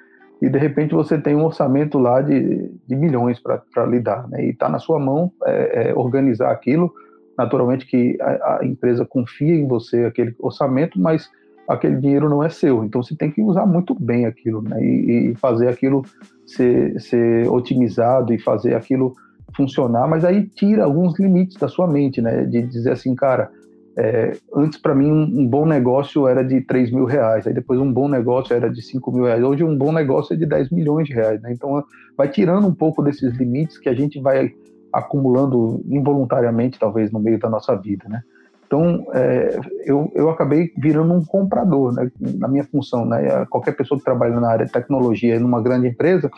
[0.41, 4.45] E de repente você tem um orçamento lá de, de milhões para lidar, né?
[4.45, 6.93] E está na sua mão é, é, organizar aquilo.
[7.37, 11.29] Naturalmente que a, a empresa confia em você aquele orçamento, mas
[11.69, 12.85] aquele dinheiro não é seu.
[12.85, 14.81] Então você tem que usar muito bem aquilo, né?
[14.81, 16.05] E, e fazer aquilo
[16.47, 19.15] ser, ser otimizado e fazer aquilo
[19.57, 22.45] funcionar, mas aí tira alguns limites da sua mente, né?
[22.45, 23.51] De dizer assim, cara,
[23.97, 27.93] é, antes para mim um, bom negócio era de 3 mil reais, aí depois um
[27.93, 31.09] bom negócio era de 5 mil reais, hoje um bom negócio é de 10 milhões
[31.09, 31.53] de reais, né?
[31.53, 31.83] Então
[32.17, 34.53] vai tirando um pouco desses limites que a gente vai
[34.93, 38.23] acumulando involuntariamente, talvez, no meio da nossa vida, né?
[38.67, 43.07] Então, é, eu, eu acabei virando um comprador, né, na minha função.
[43.07, 46.31] Né, qualquer pessoa que trabalha na área de tecnologia numa grande empresa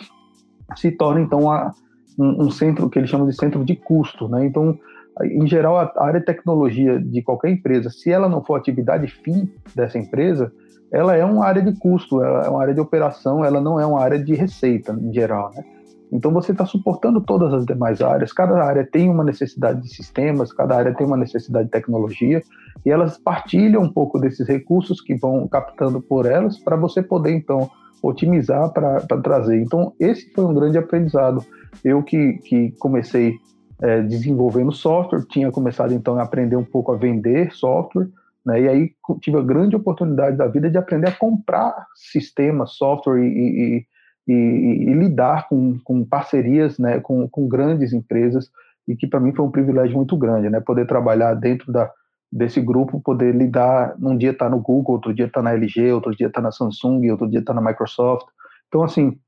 [0.77, 1.73] se torna, então, a,
[2.19, 4.29] um, um, centro que eles chamam de centro de custo.
[4.29, 4.47] Né?
[4.47, 4.79] Então,
[5.23, 9.51] em geral, a, área de tecnologia de qualquer empresa, se ela não for atividade fim
[9.75, 10.53] dessa empresa,
[10.93, 13.87] ela é uma área de custo, ela é uma área de operação, ela não é
[13.87, 15.53] uma área de receita, em geral.
[15.55, 15.65] Né?
[16.13, 18.33] Então você está suportando todas as demais áreas.
[18.33, 22.43] Cada área tem uma necessidade de sistemas, cada área tem uma necessidade de tecnologia,
[22.85, 27.33] e elas partilham um pouco desses recursos que vão captando por elas para você poder
[27.33, 27.71] então
[28.03, 29.61] otimizar para trazer.
[29.61, 31.45] Então esse foi um grande aprendizado.
[31.85, 33.35] Eu que, que comecei
[33.81, 38.09] é, desenvolvendo software, tinha começado então a aprender um pouco a vender software,
[38.45, 43.23] né, e aí tive a grande oportunidade da vida de aprender a comprar sistemas, software
[43.23, 43.87] e, e
[44.29, 48.49] e, e, lidar com, com parcerias né, com, com grandes empresas,
[48.87, 51.91] e que para mim foi um privilégio muito grande, né, poder trabalhar dentro da,
[52.33, 56.15] desse grupo, poder lidar, um dia está no Google, outro dia está na LG, outro
[56.15, 58.27] dia está na Samsung, outro dia está na Microsoft.
[58.69, 59.19] Então, assim,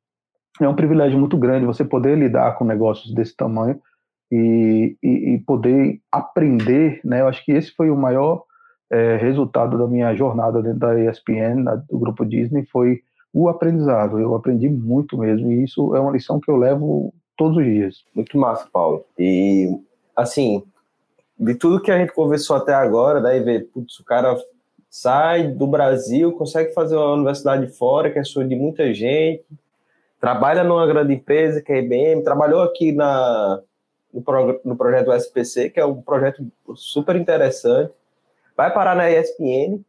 [0.60, 3.80] é um privilégio muito grande você poder lidar com negócios desse tamanho
[4.30, 7.20] e, e, e poder aprender, né?
[7.20, 8.44] Eu acho que esse foi o maior
[8.90, 13.00] é, resultado da minha jornada dentro da ESPN, do grupo Disney, foi
[13.32, 14.18] o aprendizado.
[14.18, 18.04] Eu aprendi muito mesmo e isso é uma lição que eu levo todos os dias.
[18.14, 19.04] Muito massa, Paulo.
[19.18, 19.68] E
[20.14, 20.62] assim,
[21.42, 24.36] de tudo que a gente conversou até agora, daí ver, putz, o cara
[24.88, 29.44] sai do Brasil, consegue fazer uma universidade fora, que é sonho de muita gente,
[30.20, 33.60] trabalha numa grande empresa, que é a IBM, trabalhou aqui na,
[34.14, 37.92] no, pro, no projeto SPC, que é um projeto super interessante,
[38.56, 39.80] vai parar na ESPN,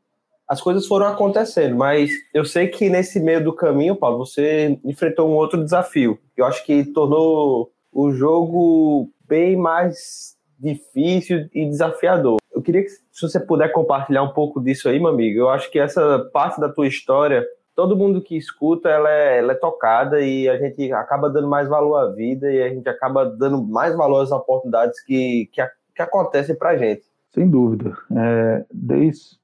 [0.47, 5.29] as coisas foram acontecendo, mas eu sei que nesse meio do caminho, Paulo, você enfrentou
[5.29, 6.19] um outro desafio.
[6.35, 12.37] Eu acho que tornou o jogo bem mais difícil e desafiador.
[12.51, 15.39] Eu queria que se você puder compartilhar um pouco disso aí, meu amigo.
[15.39, 17.45] Eu acho que essa parte da tua história,
[17.75, 21.67] todo mundo que escuta, ela é, ela é tocada e a gente acaba dando mais
[21.67, 25.61] valor à vida e a gente acaba dando mais valor às oportunidades que, que,
[25.95, 27.03] que acontecem pra gente.
[27.33, 27.97] Sem dúvida.
[28.15, 29.37] É, desde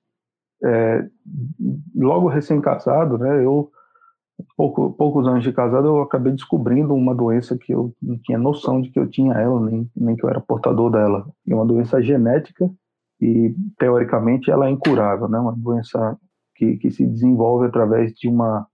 [0.64, 1.04] é,
[1.96, 3.72] logo recém-casado, né, eu,
[4.56, 8.82] pouco, poucos anos de casado, eu acabei descobrindo uma doença que eu não tinha noção
[8.82, 11.28] de que eu tinha ela, nem, nem que eu era portador dela.
[11.48, 12.70] É uma doença genética
[13.20, 16.18] e, teoricamente, ela é incurável, né, uma doença
[16.56, 18.68] que, que se desenvolve através de uma,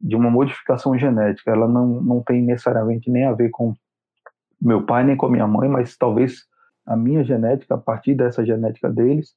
[0.00, 1.50] de uma modificação genética.
[1.50, 3.74] Ela não, não tem necessariamente nem a ver com
[4.60, 6.44] meu pai nem com minha mãe, mas talvez
[6.84, 9.34] a minha genética, a partir dessa genética deles,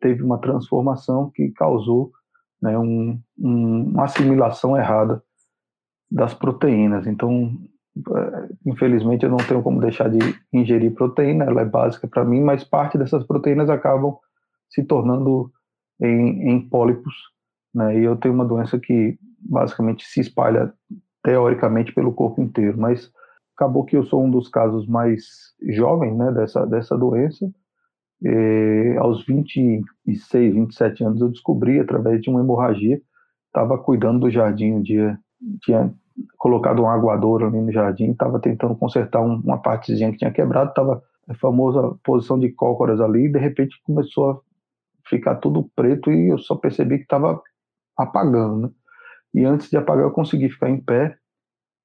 [0.00, 2.12] teve uma transformação que causou
[2.60, 5.22] né, um, um, uma assimilação errada
[6.10, 7.06] das proteínas.
[7.06, 7.56] Então,
[7.96, 10.18] é, infelizmente eu não tenho como deixar de
[10.52, 14.16] ingerir proteína, ela é básica para mim, mas parte dessas proteínas acabam
[14.68, 15.50] se tornando
[16.00, 17.14] em, em pólipos,
[17.74, 17.98] né?
[17.98, 20.72] E eu tenho uma doença que basicamente se espalha
[21.22, 23.10] teoricamente pelo corpo inteiro, mas
[23.56, 25.24] acabou que eu sou um dos casos mais
[25.68, 27.50] jovens, né, dessa dessa doença.
[28.22, 33.00] E, aos 26, 27 anos eu descobri através de uma hemorragia,
[33.46, 35.18] estava cuidando do jardim um dia,
[35.62, 35.92] tinha
[36.36, 40.70] colocado um aguador ali no jardim, estava tentando consertar um, uma partezinha que tinha quebrado,
[40.70, 44.40] estava a famosa posição de cócoras ali, e de repente começou a
[45.08, 47.40] ficar tudo preto e eu só percebi que estava
[47.96, 48.70] apagando, né?
[49.34, 51.16] E antes de apagar eu consegui ficar em pé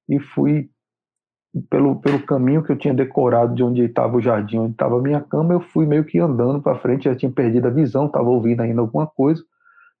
[0.08, 0.70] e fui
[1.70, 5.02] pelo, pelo caminho que eu tinha decorado de onde estava o jardim, onde estava a
[5.02, 8.28] minha cama, eu fui meio que andando para frente, já tinha perdido a visão, estava
[8.28, 9.42] ouvindo ainda alguma coisa,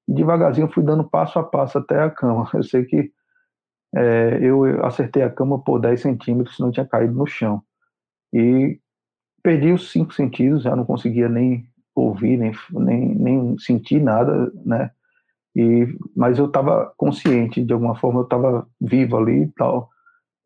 [0.08, 2.48] e devagarzinho fui dando passo a passo até a cama.
[2.54, 3.10] Eu sei que
[3.96, 7.62] é, eu acertei a cama por 10 centímetros, senão tinha caído no chão.
[8.32, 8.80] E
[9.40, 11.64] perdi os cinco sentidos, já não conseguia nem
[11.94, 14.90] ouvir, nem, nem, nem sentir nada, né?
[15.54, 19.88] E, mas eu estava consciente, de alguma forma eu estava vivo ali e tal.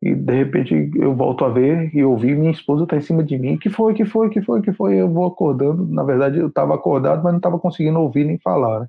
[0.01, 3.37] E de repente eu volto a ver e ouvir minha esposa tá em cima de
[3.37, 3.57] mim.
[3.57, 4.95] Que foi, que foi, que foi, que foi?
[4.95, 5.85] Eu vou acordando.
[5.87, 8.81] Na verdade eu estava acordado, mas não estava conseguindo ouvir nem falar.
[8.81, 8.87] Né?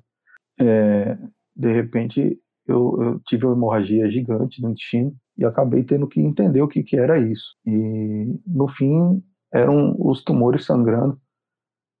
[0.59, 1.17] É,
[1.55, 6.61] de repente eu, eu, tive uma hemorragia gigante no intestino e acabei tendo que entender
[6.61, 7.55] o que, que era isso.
[7.65, 9.21] E no fim
[9.53, 11.19] eram os tumores sangrando,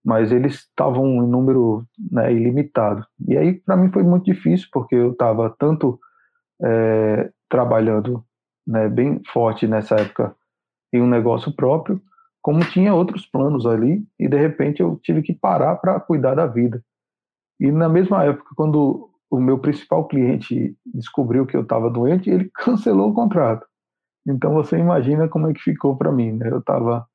[0.05, 3.05] mas eles estavam em número né, ilimitado.
[3.27, 5.99] E aí para mim foi muito difícil porque eu estava tanto
[6.63, 8.23] é, trabalhando
[8.65, 10.35] né, bem forte nessa época
[10.93, 12.01] em um negócio próprio,
[12.41, 16.47] como tinha outros planos ali e de repente eu tive que parar para cuidar da
[16.47, 16.83] vida.
[17.59, 22.49] E na mesma época, quando o meu principal cliente descobriu que eu estava doente, ele
[22.55, 23.65] cancelou o contrato.
[24.27, 26.33] Então você imagina como é que ficou para mim.
[26.33, 26.49] Né?
[26.51, 27.07] Eu estava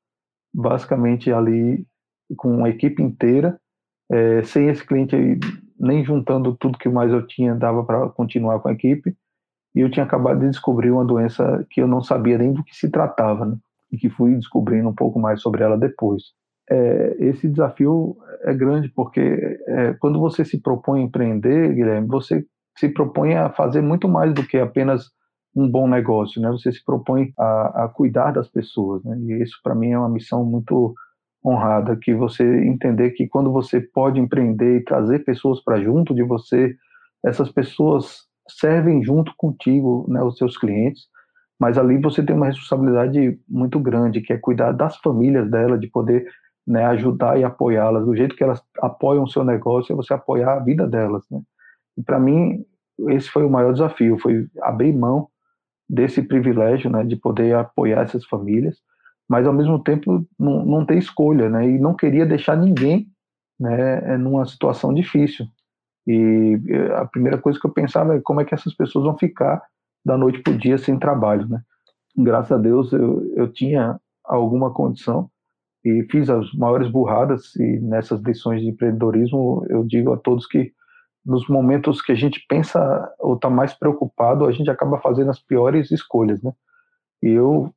[0.53, 1.85] basicamente ali
[2.35, 3.59] com uma equipe inteira,
[4.09, 5.39] é, sem esse cliente aí,
[5.79, 9.15] nem juntando tudo que mais eu tinha dava para continuar com a equipe.
[9.77, 12.75] E eu tinha acabado de descobrir uma doença que eu não sabia nem do que
[12.75, 13.55] se tratava, né?
[13.91, 16.23] e que fui descobrindo um pouco mais sobre ela depois.
[16.67, 19.19] É, esse desafio é grande porque
[19.67, 22.43] é, quando você se propõe a empreender, Guilherme, você
[22.75, 25.11] se propõe a fazer muito mais do que apenas
[25.55, 26.49] um bom negócio, né?
[26.49, 29.15] Você se propõe a, a cuidar das pessoas, né?
[29.19, 30.95] E isso para mim é uma missão muito
[31.45, 36.23] honrada, que você entender que quando você pode empreender e trazer pessoas para junto de
[36.23, 36.75] você,
[37.23, 41.03] essas pessoas servem junto contigo, né, os seus clientes,
[41.59, 45.87] mas ali você tem uma responsabilidade muito grande, que é cuidar das famílias dela, de
[45.87, 46.27] poder
[46.65, 50.53] né, ajudar e apoiá-las do jeito que elas apoiam o seu negócio, é você apoiar
[50.53, 51.41] a vida delas, né?
[51.97, 52.63] E para mim
[53.09, 55.29] esse foi o maior desafio, foi abrir mão
[55.89, 58.77] desse privilégio, né, de poder apoiar essas famílias,
[59.29, 61.67] mas ao mesmo tempo não, não ter escolha, né?
[61.69, 63.07] E não queria deixar ninguém,
[63.59, 65.45] né, numa situação difícil.
[66.07, 66.57] E
[66.95, 69.61] a primeira coisa que eu pensava é como é que essas pessoas vão ficar
[70.05, 71.61] da noite para o dia sem trabalho, né?
[72.17, 75.29] Graças a Deus eu, eu tinha alguma condição
[75.83, 80.71] e fiz as maiores burradas e nessas lições de empreendedorismo eu digo a todos que
[81.25, 85.39] nos momentos que a gente pensa ou está mais preocupado a gente acaba fazendo as
[85.39, 86.51] piores escolhas né
[87.21, 87.73] e eu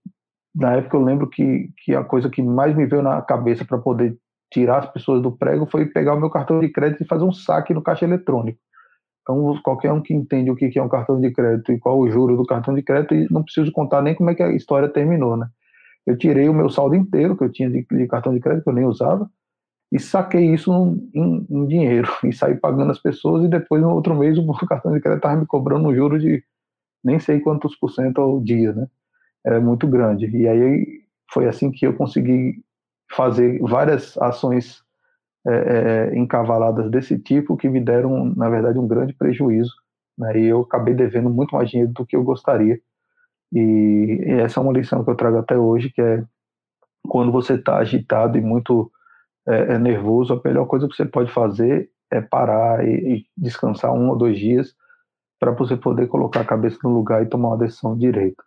[0.54, 3.78] na época eu lembro que que a coisa que mais me veio na cabeça para
[3.78, 4.16] poder
[4.52, 7.32] tirar as pessoas do prego foi pegar o meu cartão de crédito e fazer um
[7.32, 8.58] saque no caixa eletrônico
[9.22, 12.10] então qualquer um que entende o que é um cartão de crédito e qual o
[12.10, 15.36] juro do cartão de crédito não preciso contar nem como é que a história terminou
[15.36, 15.48] né
[16.06, 18.74] eu tirei o meu saldo inteiro que eu tinha de, cartão de crédito, que eu
[18.74, 19.30] nem usava,
[19.92, 20.72] e saquei isso
[21.14, 25.00] em, dinheiro e saí pagando as pessoas e depois no outro mês o cartão de
[25.00, 26.42] crédito estava me cobrando um juro de
[27.02, 28.86] nem sei quantos por cento ao dia, né?
[29.44, 30.26] Era muito grande.
[30.26, 31.00] E aí
[31.32, 32.62] foi assim que eu consegui
[33.10, 34.82] fazer várias ações
[35.46, 35.52] é,
[36.12, 39.74] é, encavaladas desse tipo que me deram, na verdade, um grande prejuízo.
[40.16, 40.40] Né?
[40.40, 42.80] E eu acabei devendo muito mais dinheiro do que eu gostaria.
[43.52, 46.24] E, essa é uma lição que eu trago até hoje, que é
[47.08, 48.90] quando você está agitado e muito
[49.48, 53.92] é, é, nervoso, a melhor coisa que você pode fazer é parar e, e descansar
[53.92, 54.74] um ou dois dias
[55.38, 58.42] para você poder colocar a cabeça no lugar e tomar uma decisão direita.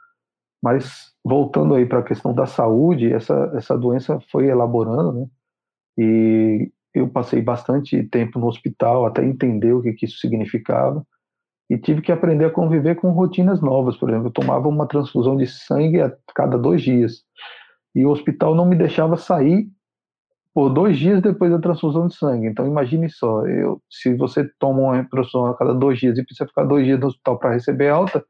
[0.64, 5.28] Mas voltando aí para a questão da saúde, essa essa doença foi elaborando, né?
[5.98, 11.06] E eu passei bastante tempo no hospital até entender o que, que isso significava
[11.70, 13.98] e tive que aprender a conviver com rotinas novas.
[13.98, 17.24] Por exemplo, eu tomava uma transfusão de sangue a cada dois dias
[17.94, 19.68] e o hospital não me deixava sair
[20.54, 22.48] por dois dias depois da transfusão de sangue.
[22.48, 26.48] Então imagine só, eu, se você toma uma transfusão a cada dois dias e precisa
[26.48, 28.24] ficar dois dias no hospital para receber alta,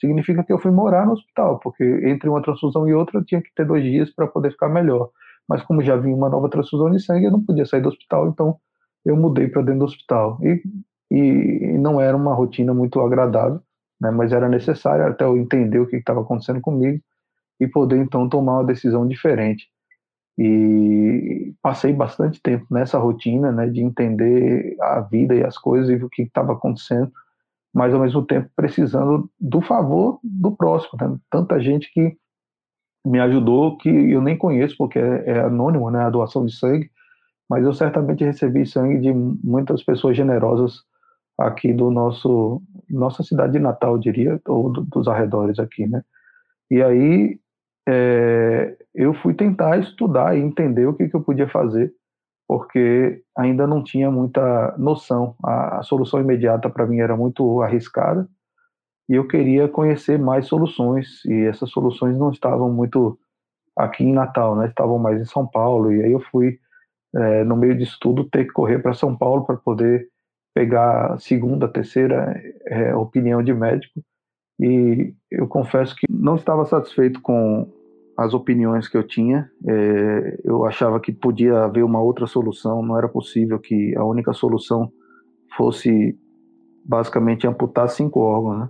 [0.00, 3.42] significa que eu fui morar no hospital, porque entre uma transfusão e outra eu tinha
[3.42, 5.10] que ter dois dias para poder ficar melhor.
[5.48, 8.28] Mas como já vinha uma nova transfusão de sangue, eu não podia sair do hospital,
[8.28, 8.56] então
[9.04, 10.38] eu mudei para dentro do hospital.
[10.42, 10.62] E,
[11.10, 13.60] e, não era uma rotina muito agradável,
[14.00, 17.00] né, mas era necessário até eu entender o que estava acontecendo comigo
[17.58, 19.68] e poder então tomar uma decisão diferente.
[20.38, 26.02] E passei bastante tempo nessa rotina, né, de entender a vida e as coisas e
[26.02, 27.12] o que estava acontecendo,
[27.72, 30.98] mas ao mesmo tempo precisando do favor do próximo.
[31.00, 31.16] Né?
[31.30, 32.16] Tanta gente que
[33.06, 36.90] me ajudou que eu nem conheço porque é, é anônimo, né, a doação de sangue,
[37.48, 40.82] mas eu certamente recebi sangue de muitas pessoas generosas
[41.38, 46.02] aqui do nosso nossa cidade de Natal, eu diria, ou do, dos arredores aqui, né?
[46.70, 47.38] E aí
[47.88, 51.92] é, eu fui tentar estudar e entender o que, que eu podia fazer,
[52.50, 55.36] porque ainda não tinha muita noção.
[55.40, 58.28] A, a solução imediata para mim era muito arriscada
[59.08, 63.16] e eu queria conhecer mais soluções e essas soluções não estavam muito
[63.76, 64.66] aqui em Natal, né?
[64.66, 66.58] Estavam mais em São Paulo e aí eu fui
[67.14, 70.08] é, no meio disso tudo ter que correr para São Paulo para poder
[70.52, 72.34] pegar segunda, terceira
[72.66, 74.02] é, opinião de médico
[74.58, 77.72] e eu confesso que não estava satisfeito com
[78.20, 79.50] as opiniões que eu tinha.
[79.66, 84.34] É, eu achava que podia haver uma outra solução, não era possível que a única
[84.34, 84.92] solução
[85.56, 86.14] fosse
[86.84, 88.68] basicamente amputar cinco órgãos, né?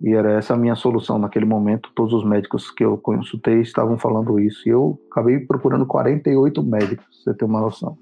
[0.00, 1.90] E era essa a minha solução naquele momento.
[1.94, 4.66] Todos os médicos que eu consultei estavam falando isso.
[4.66, 7.98] E eu acabei procurando 48 médicos, você ter uma noção.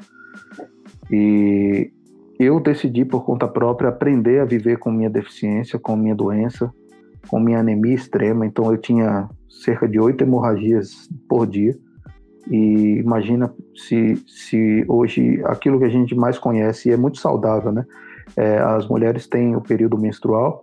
[1.11, 1.91] E
[2.39, 6.72] eu decidi por conta própria aprender a viver com minha deficiência, com minha doença,
[7.29, 11.77] com minha anemia extrema, então eu tinha cerca de oito hemorragias por dia.
[12.51, 17.85] E imagina se, se hoje aquilo que a gente mais conhece é muito saudável, né?
[18.37, 20.62] É, as mulheres têm o período menstrual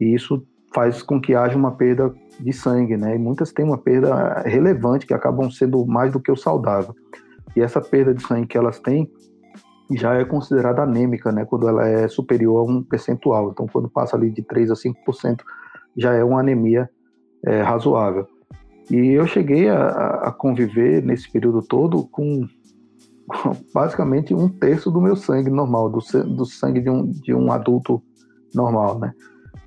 [0.00, 0.44] e isso
[0.74, 3.14] faz com que haja uma perda de sangue, né?
[3.14, 6.94] E muitas têm uma perda relevante que acabam sendo mais do que o saudável.
[7.56, 9.10] E essa perda de sangue que elas têm
[9.92, 11.44] já é considerada anêmica, né?
[11.44, 13.50] Quando ela é superior a um percentual.
[13.50, 15.40] Então, quando passa ali de 3 a 5%,
[15.96, 16.88] já é uma anemia
[17.46, 18.26] é, razoável.
[18.90, 22.46] E eu cheguei a, a, conviver nesse período todo com,
[23.72, 28.02] basicamente um terço do meu sangue normal, do, do sangue de um, de um adulto
[28.54, 29.12] normal, né?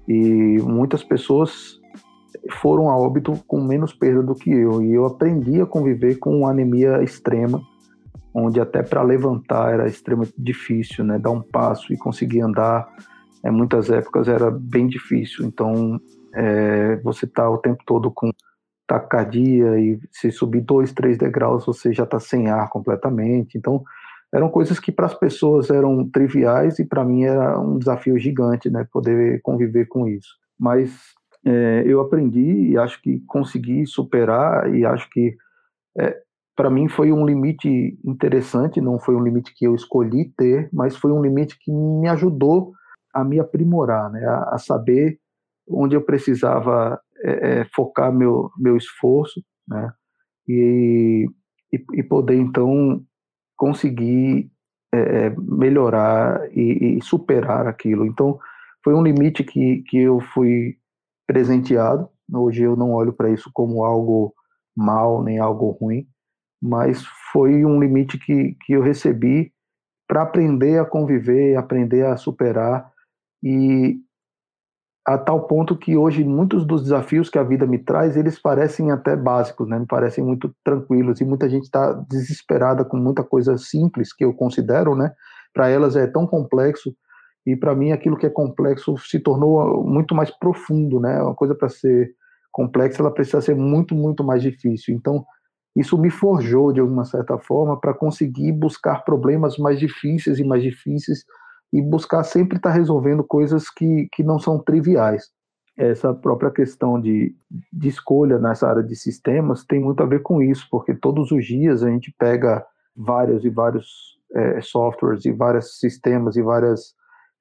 [0.07, 1.80] E muitas pessoas
[2.61, 4.82] foram a óbito com menos perda do que eu.
[4.82, 7.61] E eu aprendi a conviver com uma anemia extrema,
[8.34, 11.17] onde até para levantar era extremamente difícil, né?
[11.17, 12.88] Dar um passo e conseguir andar,
[13.43, 15.45] é, muitas épocas era bem difícil.
[15.45, 15.99] Então,
[16.34, 18.32] é, você está o tempo todo com
[18.88, 23.57] taquicardia e se subir dois, três degraus você já está sem ar completamente.
[23.57, 23.84] Então,
[24.34, 28.69] eram coisas que para as pessoas eram triviais e para mim era um desafio gigante,
[28.69, 30.30] né, poder conviver com isso.
[30.59, 30.91] Mas
[31.45, 35.36] é, eu aprendi e acho que consegui superar e acho que
[35.97, 36.17] é,
[36.55, 40.95] para mim foi um limite interessante, não foi um limite que eu escolhi ter, mas
[40.95, 42.73] foi um limite que me ajudou
[43.13, 45.19] a me aprimorar, né, a, a saber
[45.68, 49.91] onde eu precisava é, é, focar meu, meu esforço, né?
[50.47, 51.28] E,
[51.74, 53.03] e, e poder, então,
[53.55, 54.49] conseguir
[54.93, 58.05] é, é, melhorar e, e, superar aquilo.
[58.05, 58.39] Então,
[58.84, 60.78] foi um limite que, que eu fui
[61.28, 62.07] presenteado.
[62.32, 64.34] Hoje eu não olho para isso como algo
[64.76, 66.07] mal, nem algo ruim,
[66.61, 69.51] mas foi um limite que, que eu recebi
[70.07, 72.89] para aprender a conviver, aprender a superar
[73.43, 73.99] e,
[75.08, 78.91] a tal ponto que hoje muitos dos desafios que a vida me traz, eles parecem
[78.91, 79.80] até básicos, né?
[79.80, 84.34] Me parecem muito tranquilos e muita gente está desesperada com muita coisa simples que eu
[84.34, 85.14] considero, né?
[85.53, 86.93] Para elas é tão complexo
[87.45, 91.22] e para mim aquilo que é complexo se tornou muito mais profundo, né?
[91.24, 92.12] Uma coisa para ser
[92.51, 94.93] complexa, ela precisa ser muito, muito mais difícil.
[94.93, 95.26] Então,
[95.74, 100.62] isso me forjou de alguma certa forma para conseguir buscar problemas mais difíceis e mais
[100.62, 101.24] difíceis
[101.72, 105.30] e buscar sempre estar tá resolvendo coisas que, que não são triviais.
[105.78, 107.36] Essa própria questão de,
[107.72, 111.45] de escolha nessa área de sistemas tem muito a ver com isso, porque todos os
[111.45, 112.65] dias a gente pega
[112.95, 116.95] vários e vários é, softwares e vários sistemas e várias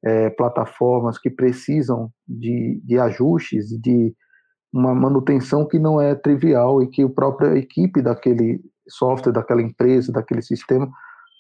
[0.05, 4.15] é, plataformas que precisam de, de ajustes e de
[4.73, 10.13] uma manutenção que não é trivial e que a própria equipe daquele software, daquela empresa,
[10.13, 10.89] daquele sistema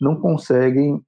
[0.00, 1.02] não conseguem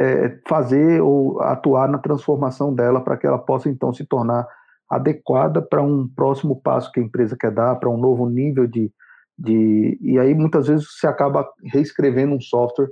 [0.00, 4.46] é, fazer ou atuar na transformação dela para que ela possa então se tornar
[4.88, 8.92] adequada para um próximo passo que a empresa quer dar, para um novo nível de,
[9.38, 9.98] de.
[10.00, 12.90] E aí muitas vezes se acaba reescrevendo um software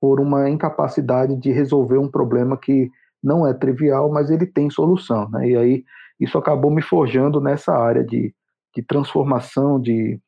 [0.00, 2.90] por uma incapacidade de resolver um problema que
[3.22, 5.28] não é trivial, mas ele tem solução.
[5.30, 5.50] Né?
[5.50, 5.84] E aí
[6.18, 8.34] isso acabou me forjando nessa área de,
[8.74, 10.20] de transformação, de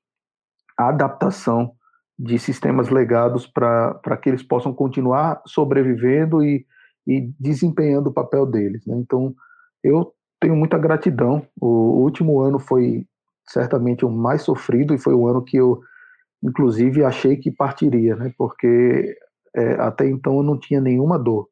[0.76, 1.72] adaptação
[2.22, 6.66] de sistemas legados para que eles possam continuar sobrevivendo e,
[7.06, 8.84] e desempenhando o papel deles.
[8.86, 8.94] Né?
[8.98, 9.34] Então,
[9.82, 11.46] eu tenho muita gratidão.
[11.58, 13.06] O, último ano foi
[13.48, 15.80] certamente o mais sofrido e foi o ano que eu,
[16.42, 18.30] inclusive, achei que partiria, né?
[18.36, 19.16] porque
[19.56, 21.48] é, até então eu não tinha nenhuma dor.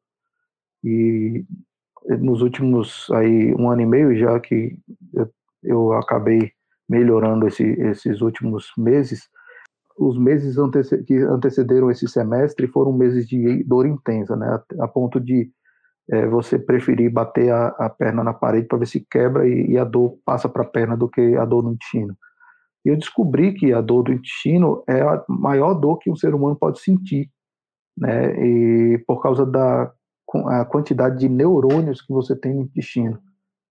[0.84, 1.46] E
[2.20, 4.78] nos últimos aí um ano e meio já que
[5.14, 5.30] eu,
[5.62, 6.52] eu acabei
[6.86, 9.28] melhorando esse, esses últimos meses,
[9.98, 10.56] os meses
[11.06, 14.46] que antecederam esse semestre foram meses de dor intensa, né?
[14.46, 15.50] A, a ponto de
[16.10, 19.78] é, você preferir bater a, a perna na parede para ver se quebra e, e
[19.78, 22.16] a dor passa para a perna do que a dor no intestino.
[22.84, 26.34] E eu descobri que a dor do intestino é a maior dor que um ser
[26.34, 27.28] humano pode sentir,
[27.96, 28.34] né?
[28.44, 29.92] E por causa da
[30.46, 33.18] a quantidade de neurônios que você tem no intestino.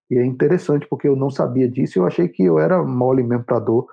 [0.10, 3.44] E é interessante porque eu não sabia disso, eu achei que eu era mole mesmo
[3.44, 3.88] para dor.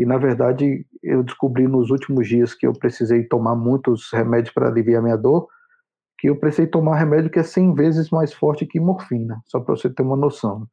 [0.00, 4.66] E na verdade, eu descobri nos últimos dias que eu precisei tomar muitos remédios para
[4.66, 5.46] aliviar minha dor,
[6.18, 9.76] que eu precisei tomar remédio que é 100 vezes mais forte que morfina, só para
[9.76, 10.66] você ter uma noção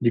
[0.00, 0.10] de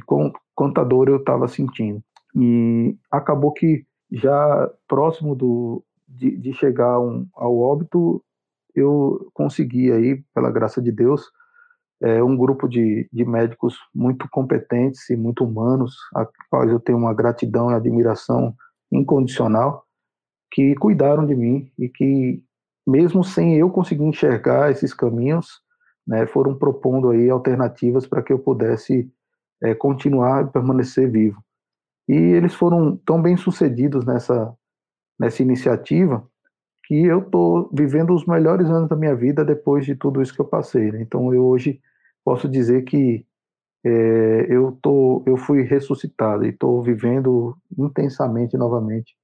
[0.55, 2.01] quanta dor eu estava sentindo.
[2.33, 8.23] E acabou que já próximo do, de, de chegar um, ao óbito,
[8.73, 11.29] eu consegui aí, pela graça de Deus,
[12.01, 16.97] é, um grupo de, de médicos muito competentes e muito humanos, a quais eu tenho
[16.97, 18.55] uma gratidão e admiração
[18.91, 19.85] incondicional,
[20.51, 22.43] que cuidaram de mim e que,
[22.85, 25.61] mesmo sem eu conseguir enxergar esses caminhos,
[26.05, 29.09] né, foram propondo aí alternativas para que eu pudesse
[29.63, 31.41] é, continuar e permanecer vivo.
[32.09, 34.53] E eles foram tão bem sucedidos nessa,
[35.19, 36.27] nessa iniciativa
[36.83, 40.41] que eu estou vivendo os melhores anos da minha vida depois de tudo isso que
[40.41, 40.91] eu passei.
[40.91, 41.01] Né?
[41.01, 41.79] Então eu hoje
[42.23, 43.25] posso dizer que
[43.83, 49.15] é, eu tô, eu fui ressuscitado e estou vivendo intensamente novamente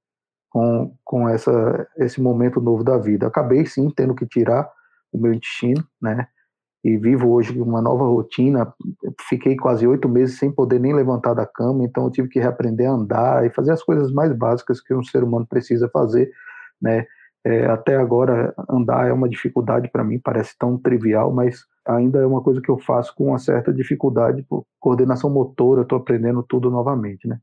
[0.50, 3.26] com, com essa, esse momento novo da vida.
[3.26, 4.68] Acabei sim tendo que tirar
[5.12, 6.26] o meu intestino, né?
[6.84, 8.72] E vivo hoje uma nova rotina.
[9.28, 12.88] Fiquei quase oito meses sem poder nem levantar da cama, então eu tive que reaprender
[12.88, 16.30] a andar e fazer as coisas mais básicas que um ser humano precisa fazer,
[16.80, 17.06] né?
[17.44, 22.26] É, até agora, andar é uma dificuldade para mim, parece tão trivial, mas ainda é
[22.26, 26.70] uma coisa que eu faço com uma certa dificuldade, por coordenação motora, estou aprendendo tudo
[26.70, 27.38] novamente, né?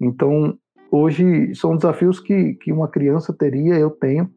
[0.00, 0.58] Então,
[0.90, 4.30] hoje são desafios que, que uma criança teria, eu tenho,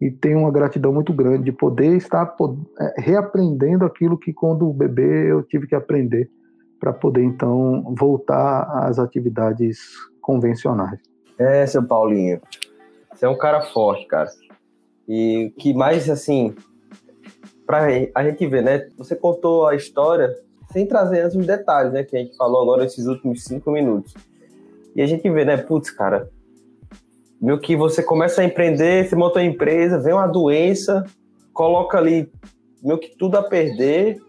[0.00, 2.34] e tenho uma gratidão muito grande de poder estar
[2.80, 6.30] é, reaprendendo aquilo que quando bebê eu tive que aprender
[6.78, 9.78] para poder então voltar às atividades
[10.20, 11.00] convencionais.
[11.38, 12.40] É, seu Paulinho,
[13.18, 14.30] você é um cara forte, cara.
[15.08, 16.54] E que mais, assim,
[17.66, 18.88] pra a gente ver, né?
[18.96, 20.32] Você contou a história
[20.70, 22.04] sem trazer antes os detalhes, né?
[22.04, 24.14] Que a gente falou agora nesses últimos cinco minutos.
[24.94, 25.56] E a gente vê, né?
[25.56, 26.30] Putz, cara,
[27.40, 31.04] meio que você começa a empreender, você monta uma empresa, vem uma doença,
[31.52, 32.30] coloca ali
[32.80, 34.20] meio que tudo a perder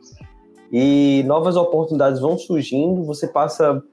[0.72, 3.84] e novas oportunidades vão surgindo, você passa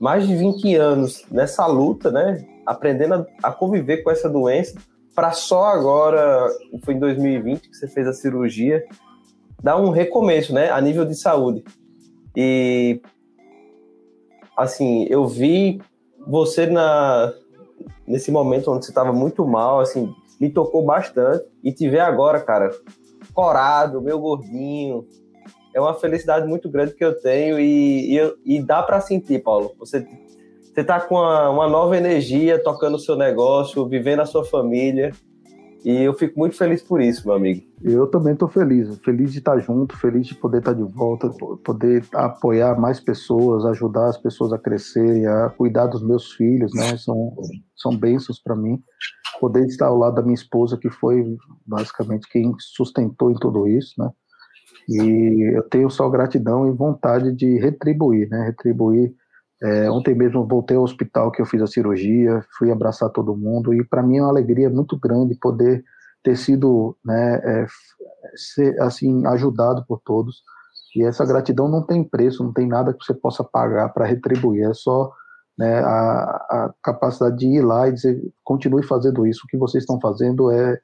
[0.00, 2.46] mais de 20 anos nessa luta, né?
[2.70, 4.78] Aprendendo a, a conviver com essa doença
[5.14, 6.48] para só agora,
[6.84, 8.84] foi em 2020 que você fez a cirurgia,
[9.60, 11.64] dar um recomeço, né, a nível de saúde.
[12.36, 13.00] E
[14.56, 15.80] assim, eu vi
[16.26, 17.32] você na
[18.06, 22.40] nesse momento onde você estava muito mal, assim, me tocou bastante e te ver agora,
[22.40, 22.70] cara,
[23.34, 25.06] corado, meu gordinho,
[25.74, 29.72] é uma felicidade muito grande que eu tenho e, e, e dá para sentir, Paulo.
[29.78, 30.06] Você
[30.78, 35.10] você está com uma, uma, nova energia, tocando o seu negócio, vivendo a sua família.
[35.84, 37.62] E eu fico muito feliz por isso, meu amigo.
[37.82, 41.30] Eu também estou feliz, feliz de estar junto, feliz de poder estar de volta,
[41.64, 46.96] poder apoiar mais pessoas, ajudar as pessoas a crescerem, a cuidar dos meus filhos, né?
[46.96, 47.34] São,
[47.76, 48.80] são bênçãos para mim.
[49.40, 51.24] Poder estar ao lado da minha esposa, que foi
[51.66, 54.10] basicamente quem sustentou em tudo isso, né?
[54.88, 58.46] E eu tenho só gratidão e vontade de retribuir, né?
[58.46, 59.12] Retribuir
[59.62, 63.74] é, ontem mesmo voltei ao hospital que eu fiz a cirurgia, fui abraçar todo mundo
[63.74, 65.84] e para mim é uma alegria muito grande poder
[66.22, 67.66] ter sido, né, é,
[68.36, 70.42] ser, assim, ajudado por todos.
[70.94, 74.68] E essa gratidão não tem preço, não tem nada que você possa pagar para retribuir,
[74.68, 75.12] é só
[75.56, 75.90] né, a,
[76.50, 80.50] a, capacidade de ir lá e dizer, continue fazendo isso, o que vocês estão fazendo
[80.52, 80.78] é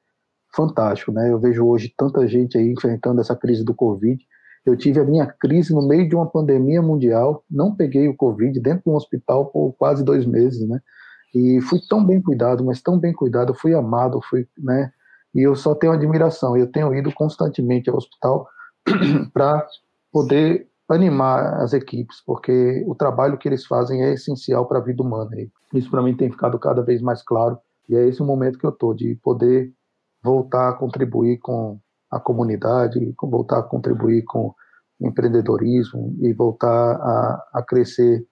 [0.54, 1.30] fantástico, né?
[1.30, 4.24] Eu vejo hoje tanta gente aí enfrentando essa crise do Covid,
[4.64, 8.58] eu tive a minha crise no meio de uma pandemia mundial, não peguei o Covid
[8.60, 10.80] dentro de um hospital por quase dois meses, né?
[11.34, 14.90] E fui tão bem cuidado, mas tão bem cuidado, fui amado, fui, né?
[15.34, 16.56] E eu só tenho admiração.
[16.56, 18.48] Eu tenho ido constantemente ao hospital
[19.34, 19.66] para
[20.12, 25.02] poder animar as equipes, porque o trabalho que eles fazem é essencial para a vida
[25.02, 25.30] humana.
[25.72, 27.58] Isso para mim tem ficado cada vez mais claro
[27.88, 29.72] e é esse o momento que eu estou de poder
[30.22, 31.78] voltar a contribuir com
[32.16, 34.54] a comunidade, voltar a contribuir com
[35.00, 38.26] empreendedorismo e voltar a, a crescer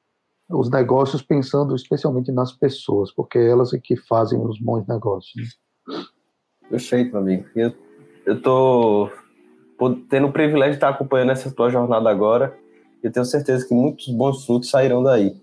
[0.49, 5.59] os negócios pensando especialmente nas pessoas, porque é elas é que fazem os bons negócios.
[5.89, 6.05] Né?
[6.69, 7.47] Perfeito, amigo.
[7.55, 9.11] Eu, tô
[10.09, 12.57] tendo o privilégio de estar acompanhando essa tua jornada agora.
[13.03, 15.35] Eu tenho certeza que muitos bons frutos sairão daí.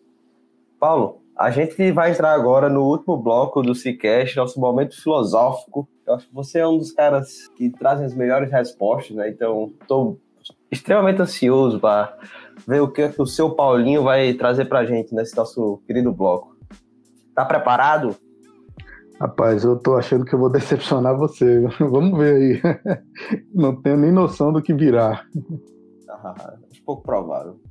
[0.80, 5.88] Paulo, a gente vai entrar agora no último bloco do Cicast, nosso momento filosófico.
[6.06, 9.30] Eu acho que você é um dos caras que trazem as melhores respostas, né?
[9.30, 10.20] Então, estou
[10.70, 12.14] extremamente ansioso para
[12.68, 16.12] ver o que, que o seu Paulinho vai trazer para a gente nesse nosso querido
[16.12, 16.58] bloco.
[17.34, 18.18] Tá preparado?
[19.18, 21.62] Rapaz, eu tô achando que eu vou decepcionar você.
[21.80, 22.62] Vamos ver aí.
[23.56, 25.24] Não tenho nem noção do que virá.
[26.10, 27.62] Ah, pouco provável.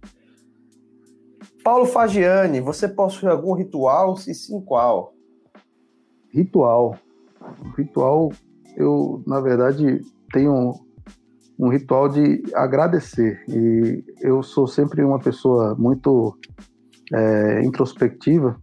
[1.62, 4.16] Paulo Fagiani, você possui algum ritual?
[4.16, 5.14] Se sim, qual?
[6.32, 6.98] Ritual.
[7.76, 8.32] Ritual,
[8.76, 10.00] eu, na verdade,
[10.32, 10.74] tenho
[11.58, 13.42] um ritual de agradecer.
[13.48, 16.38] E eu sou sempre uma pessoa muito
[17.12, 18.60] é, introspectiva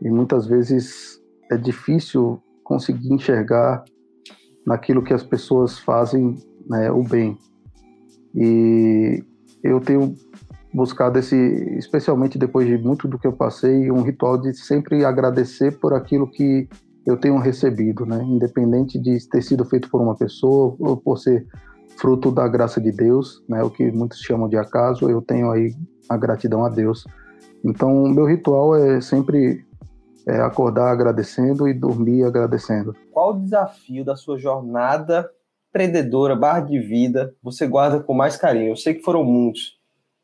[0.00, 1.20] e muitas vezes
[1.50, 3.84] é difícil conseguir enxergar
[4.66, 6.36] naquilo que as pessoas fazem
[6.66, 7.36] né, o bem.
[8.34, 9.22] E
[9.62, 10.14] eu tenho
[10.72, 11.36] buscado esse,
[11.76, 16.30] especialmente depois de muito do que eu passei, um ritual de sempre agradecer por aquilo
[16.30, 16.68] que
[17.06, 18.22] eu tenho recebido, né?
[18.22, 21.46] Independente de ter sido feito por uma pessoa ou por ser
[21.98, 23.62] fruto da graça de Deus, né?
[23.62, 25.74] O que muitos chamam de acaso, eu tenho aí
[26.08, 27.04] a gratidão a Deus.
[27.64, 29.64] Então, meu ritual é sempre
[30.26, 32.94] é acordar agradecendo e dormir agradecendo.
[33.10, 35.28] Qual o desafio da sua jornada
[35.70, 38.70] empreendedora, barra de vida, você guarda com mais carinho?
[38.70, 39.79] Eu sei que foram muitos.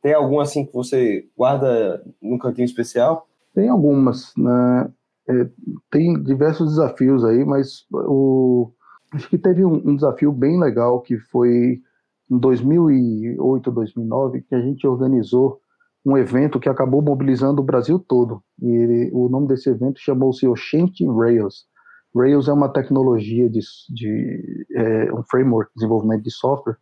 [0.06, 3.26] Tem algum assim que você guarda num cantinho especial?
[3.52, 4.88] Tem algumas, né?
[5.28, 5.48] É,
[5.90, 8.70] tem diversos desafios aí, mas o,
[9.12, 11.82] acho que teve um, um, desafio bem legal que foi
[12.30, 15.58] em 2008, 2009, que a gente organizou
[16.04, 18.40] um evento que acabou mobilizando o Brasil todo.
[18.62, 21.66] E ele, o nome desse evento chamou-se Oshente Rails.
[22.14, 26.76] Rails é uma tecnologia de, de é, um framework de desenvolvimento de software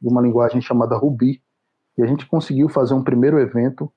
[0.00, 1.40] de uma linguagem chamada Ruby.
[1.96, 3.90] E a gente conseguiu fazer um primeiro evento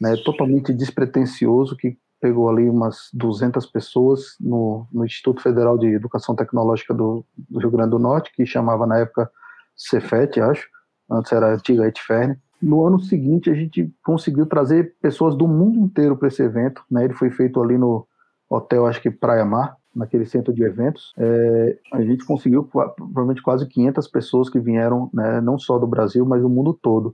[0.00, 6.36] né, totalmente despretensioso que pegou ali umas 200 pessoas no, no Instituto Federal de Educação
[6.36, 9.30] Tecnológica do, do, Rio Grande do Norte, que chamava na época
[9.76, 10.68] Cefet, acho,
[11.10, 16.16] antes era antiga Etferne no ano seguinte a gente conseguiu trazer pessoas do mundo inteiro
[16.16, 17.04] para esse evento, né?
[17.04, 18.06] Ele foi feito ali no
[18.48, 21.12] hotel, acho que Praia Mar, naquele centro de eventos.
[21.18, 26.24] É, a gente conseguiu provavelmente quase 500 pessoas que vieram, né, não só do Brasil,
[26.24, 27.12] mas do mundo todo.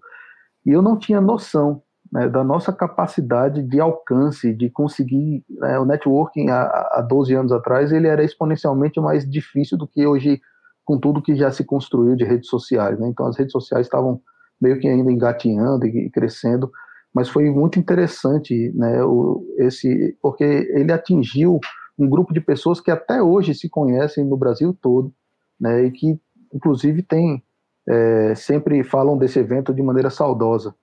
[0.68, 5.42] E eu não tinha noção né, da nossa capacidade de alcance, de conseguir.
[5.48, 10.06] Né, o networking há, há 12 anos atrás ele era exponencialmente mais difícil do que
[10.06, 10.38] hoje,
[10.84, 13.00] com tudo que já se construiu de redes sociais.
[13.00, 13.08] Né?
[13.08, 14.20] Então as redes sociais estavam
[14.60, 16.70] meio que ainda engatinhando e crescendo,
[17.14, 21.58] mas foi muito interessante, né, o, esse, porque ele atingiu
[21.98, 25.14] um grupo de pessoas que até hoje se conhecem no Brasil todo,
[25.58, 26.20] né, e que
[26.52, 27.42] inclusive tem
[27.88, 30.74] é, sempre falam desse evento de maneira saudosa.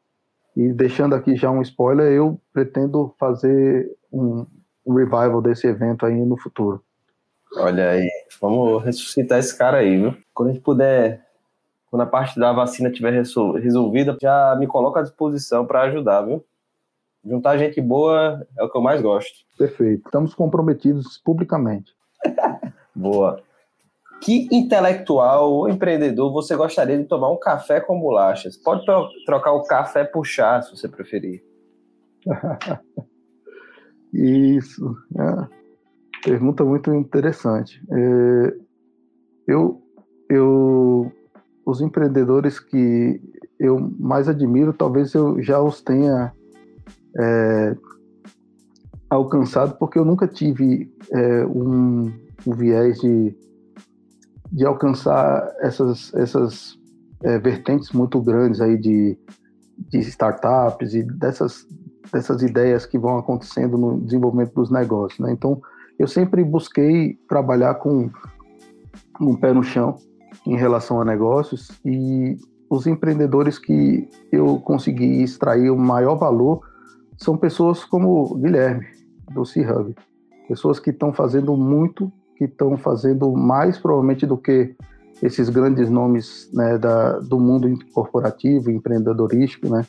[0.55, 4.45] E deixando aqui já um spoiler, eu pretendo fazer um,
[4.85, 6.81] um revival desse evento aí no futuro.
[7.57, 8.09] Olha aí,
[8.41, 10.17] vamos ressuscitar esse cara aí, viu?
[10.33, 11.25] Quando a gente puder
[11.95, 16.43] quando a parte da vacina estiver resolvida, já me coloco à disposição para ajudar, viu?
[17.23, 19.45] Juntar gente boa é o que eu mais gosto.
[19.57, 20.05] Perfeito.
[20.05, 21.95] Estamos comprometidos publicamente.
[22.93, 23.41] boa.
[24.21, 28.57] Que intelectual ou empreendedor você gostaria de tomar um café com bolachas?
[28.57, 28.85] Pode
[29.25, 31.43] trocar o café por chá, se você preferir.
[34.13, 34.95] Isso.
[35.19, 35.65] É.
[36.23, 37.79] Pergunta muito interessante.
[37.91, 38.55] É,
[39.47, 39.81] eu,
[40.29, 41.11] eu
[41.65, 43.21] os empreendedores que
[43.59, 46.31] eu mais admiro, talvez eu já os tenha
[47.19, 47.75] é,
[49.09, 52.11] alcançado, porque eu nunca tive é, um,
[52.45, 53.35] um, viés de,
[54.51, 56.77] de alcançar essas, essas
[57.23, 59.17] é, vertentes muito grandes aí de,
[59.89, 61.65] de startups e dessas,
[62.11, 65.19] dessas ideias que vão acontecendo no desenvolvimento dos negócios.
[65.19, 65.31] Né?
[65.31, 65.61] Então,
[65.97, 68.09] eu sempre busquei trabalhar com
[69.19, 69.95] um pé no chão,
[70.45, 72.37] em relação a negócios e
[72.69, 76.61] os empreendedores que eu consegui extrair o maior valor
[77.17, 78.85] são pessoas como o Guilherme,
[79.33, 79.95] do C-Hub.
[80.47, 84.75] Pessoas que estão fazendo muito, que estão fazendo mais provavelmente do que
[85.21, 89.85] esses grandes nomes né, da, do mundo corporativo, empreendedorístico, né?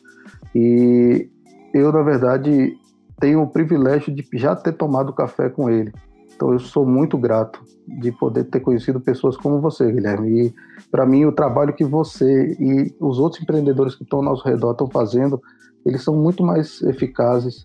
[0.54, 1.28] E
[1.74, 2.76] eu, na verdade,
[3.18, 5.92] tenho o privilégio de já ter tomado café com ele.
[6.34, 7.60] Então, eu sou muito grato
[8.00, 10.46] de poder ter conhecido pessoas como você, Guilherme.
[10.46, 10.54] E,
[10.90, 14.72] para mim, o trabalho que você e os outros empreendedores que estão ao nosso redor
[14.72, 15.40] estão fazendo,
[15.84, 17.64] eles são muito mais eficazes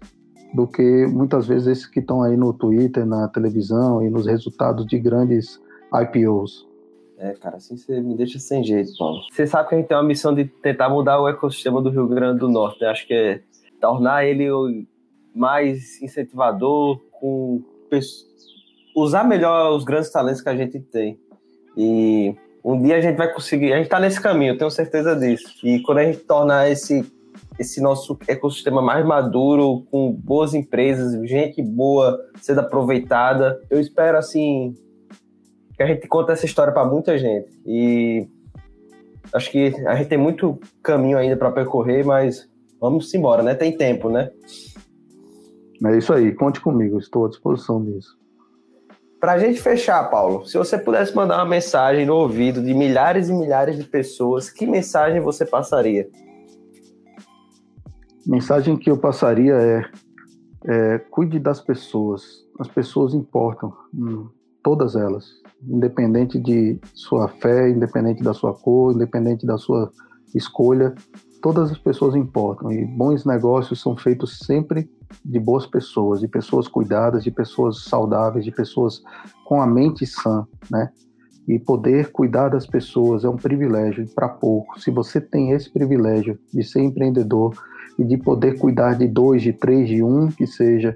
[0.53, 4.85] do que muitas vezes esses que estão aí no Twitter, na televisão e nos resultados
[4.85, 5.61] de grandes
[5.93, 6.67] IPOs.
[7.17, 9.21] É, cara, assim você me deixa sem jeito, Paulo.
[9.31, 12.07] Você sabe que a gente tem uma missão de tentar mudar o ecossistema do Rio
[12.07, 12.87] Grande do Norte, né?
[12.87, 13.41] Acho que é
[13.79, 14.87] tornar ele
[15.33, 17.63] mais incentivador, com
[18.95, 21.19] usar melhor os grandes talentos que a gente tem.
[21.77, 25.55] E um dia a gente vai conseguir, a gente está nesse caminho, tenho certeza disso.
[25.63, 27.03] E quando a gente tornar esse
[27.59, 33.61] esse nosso ecossistema mais maduro, com boas empresas, gente boa sendo aproveitada.
[33.69, 34.75] Eu espero, assim,
[35.75, 37.49] que a gente conte essa história para muita gente.
[37.65, 38.27] E
[39.33, 42.49] acho que a gente tem muito caminho ainda para percorrer, mas
[42.79, 43.55] vamos embora, né?
[43.55, 44.31] Tem tempo, né?
[45.85, 48.19] É isso aí, conte comigo, estou à disposição disso.
[49.19, 53.29] Para a gente fechar, Paulo, se você pudesse mandar uma mensagem no ouvido de milhares
[53.29, 56.09] e milhares de pessoas, que mensagem você passaria?
[58.25, 59.91] Mensagem que eu passaria é,
[60.65, 62.45] é, cuide das pessoas.
[62.59, 64.27] As pessoas importam, hum,
[64.63, 65.25] todas elas,
[65.63, 69.91] independente de sua fé, independente da sua cor, independente da sua
[70.35, 70.93] escolha,
[71.41, 72.71] todas as pessoas importam.
[72.71, 74.89] E bons negócios são feitos sempre
[75.25, 79.01] de boas pessoas, de pessoas cuidadas, de pessoas saudáveis, de pessoas
[79.45, 80.89] com a mente sã, né?
[81.47, 84.79] E poder cuidar das pessoas é um privilégio para pouco.
[84.79, 87.53] Se você tem esse privilégio de ser empreendedor,
[88.01, 90.95] e de poder cuidar de dois, de três, de um que seja,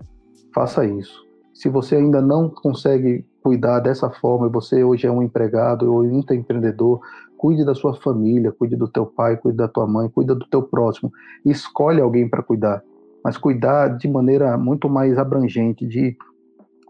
[0.51, 1.23] faça isso.
[1.53, 6.23] Se você ainda não consegue cuidar dessa forma, você hoje é um empregado ou um
[6.31, 6.99] empreendedor,
[7.37, 10.63] cuide da sua família, cuide do teu pai, cuide da tua mãe, cuide do teu
[10.63, 11.11] próximo.
[11.45, 12.81] Escolhe alguém para cuidar,
[13.23, 16.17] mas cuidar de maneira muito mais abrangente, de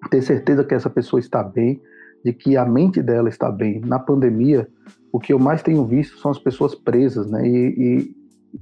[0.10, 1.82] ter certeza que essa pessoa está bem,
[2.24, 3.82] de que a mente dela está bem.
[3.82, 4.66] Na pandemia,
[5.12, 7.46] o que eu mais tenho visto são as pessoas presas, né?
[7.46, 8.15] E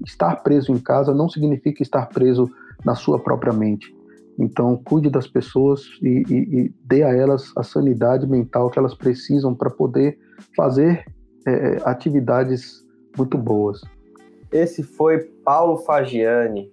[0.06, 2.50] estar preso em casa não significa estar preso
[2.84, 3.94] na sua própria mente.
[4.38, 8.96] Então, cuide das pessoas e, e, e dê a elas a sanidade mental que elas
[8.96, 10.18] precisam para poder
[10.56, 11.06] fazer
[11.46, 12.84] é, atividades
[13.18, 13.82] muito boas.
[14.52, 16.72] Esse foi Paulo Fagiani,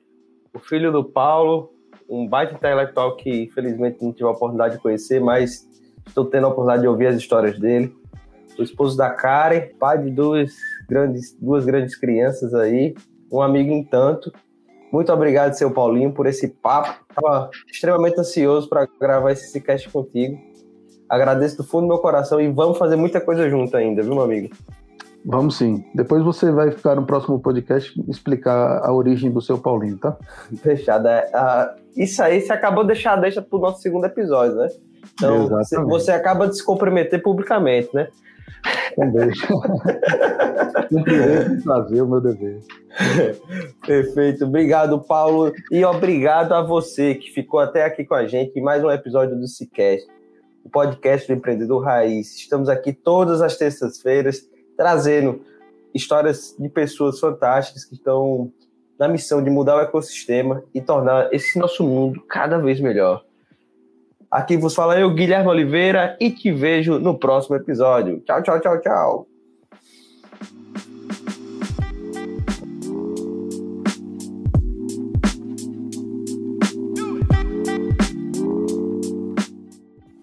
[0.54, 1.70] o filho do Paulo,
[2.08, 5.68] um baita intelectual que infelizmente não tive a oportunidade de conhecer, mas
[6.06, 7.94] estou tendo a oportunidade de ouvir as histórias dele.
[8.62, 10.52] Esposo da Karen, pai de duas
[10.88, 12.94] grandes, duas grandes crianças aí,
[13.32, 14.32] um amigo em tanto.
[14.92, 17.04] Muito obrigado, seu Paulinho, por esse papo.
[17.08, 20.38] Estava extremamente ansioso para gravar esse cast contigo.
[21.08, 24.24] Agradeço do fundo do meu coração e vamos fazer muita coisa junto ainda, viu, meu
[24.24, 24.54] amigo?
[25.24, 25.84] Vamos sim.
[25.94, 30.16] Depois você vai ficar no próximo podcast explicar a origem do seu Paulinho, tá?
[30.62, 31.08] Fechado.
[31.08, 34.68] É, uh, isso aí você acabou de deixar deixa para o nosso segundo episódio, né?
[35.14, 38.08] Então você, você acaba de se comprometer publicamente, né?
[38.96, 39.30] Também.
[40.88, 42.60] Cumprirei fazer o meu dever.
[43.86, 44.44] Perfeito.
[44.44, 45.52] Obrigado, Paulo.
[45.70, 49.36] E obrigado a você que ficou até aqui com a gente em mais um episódio
[49.36, 50.06] do Cicast,
[50.64, 52.34] o podcast do Empreendedor Raiz.
[52.36, 54.49] Estamos aqui todas as terças-feiras
[54.81, 55.43] trazendo
[55.95, 58.51] histórias de pessoas fantásticas que estão
[58.99, 63.22] na missão de mudar o ecossistema e tornar esse nosso mundo cada vez melhor.
[64.31, 68.20] Aqui vos fala eu, Guilherme Oliveira, e te vejo no próximo episódio.
[68.20, 69.30] Tchau, tchau, tchau, tchau.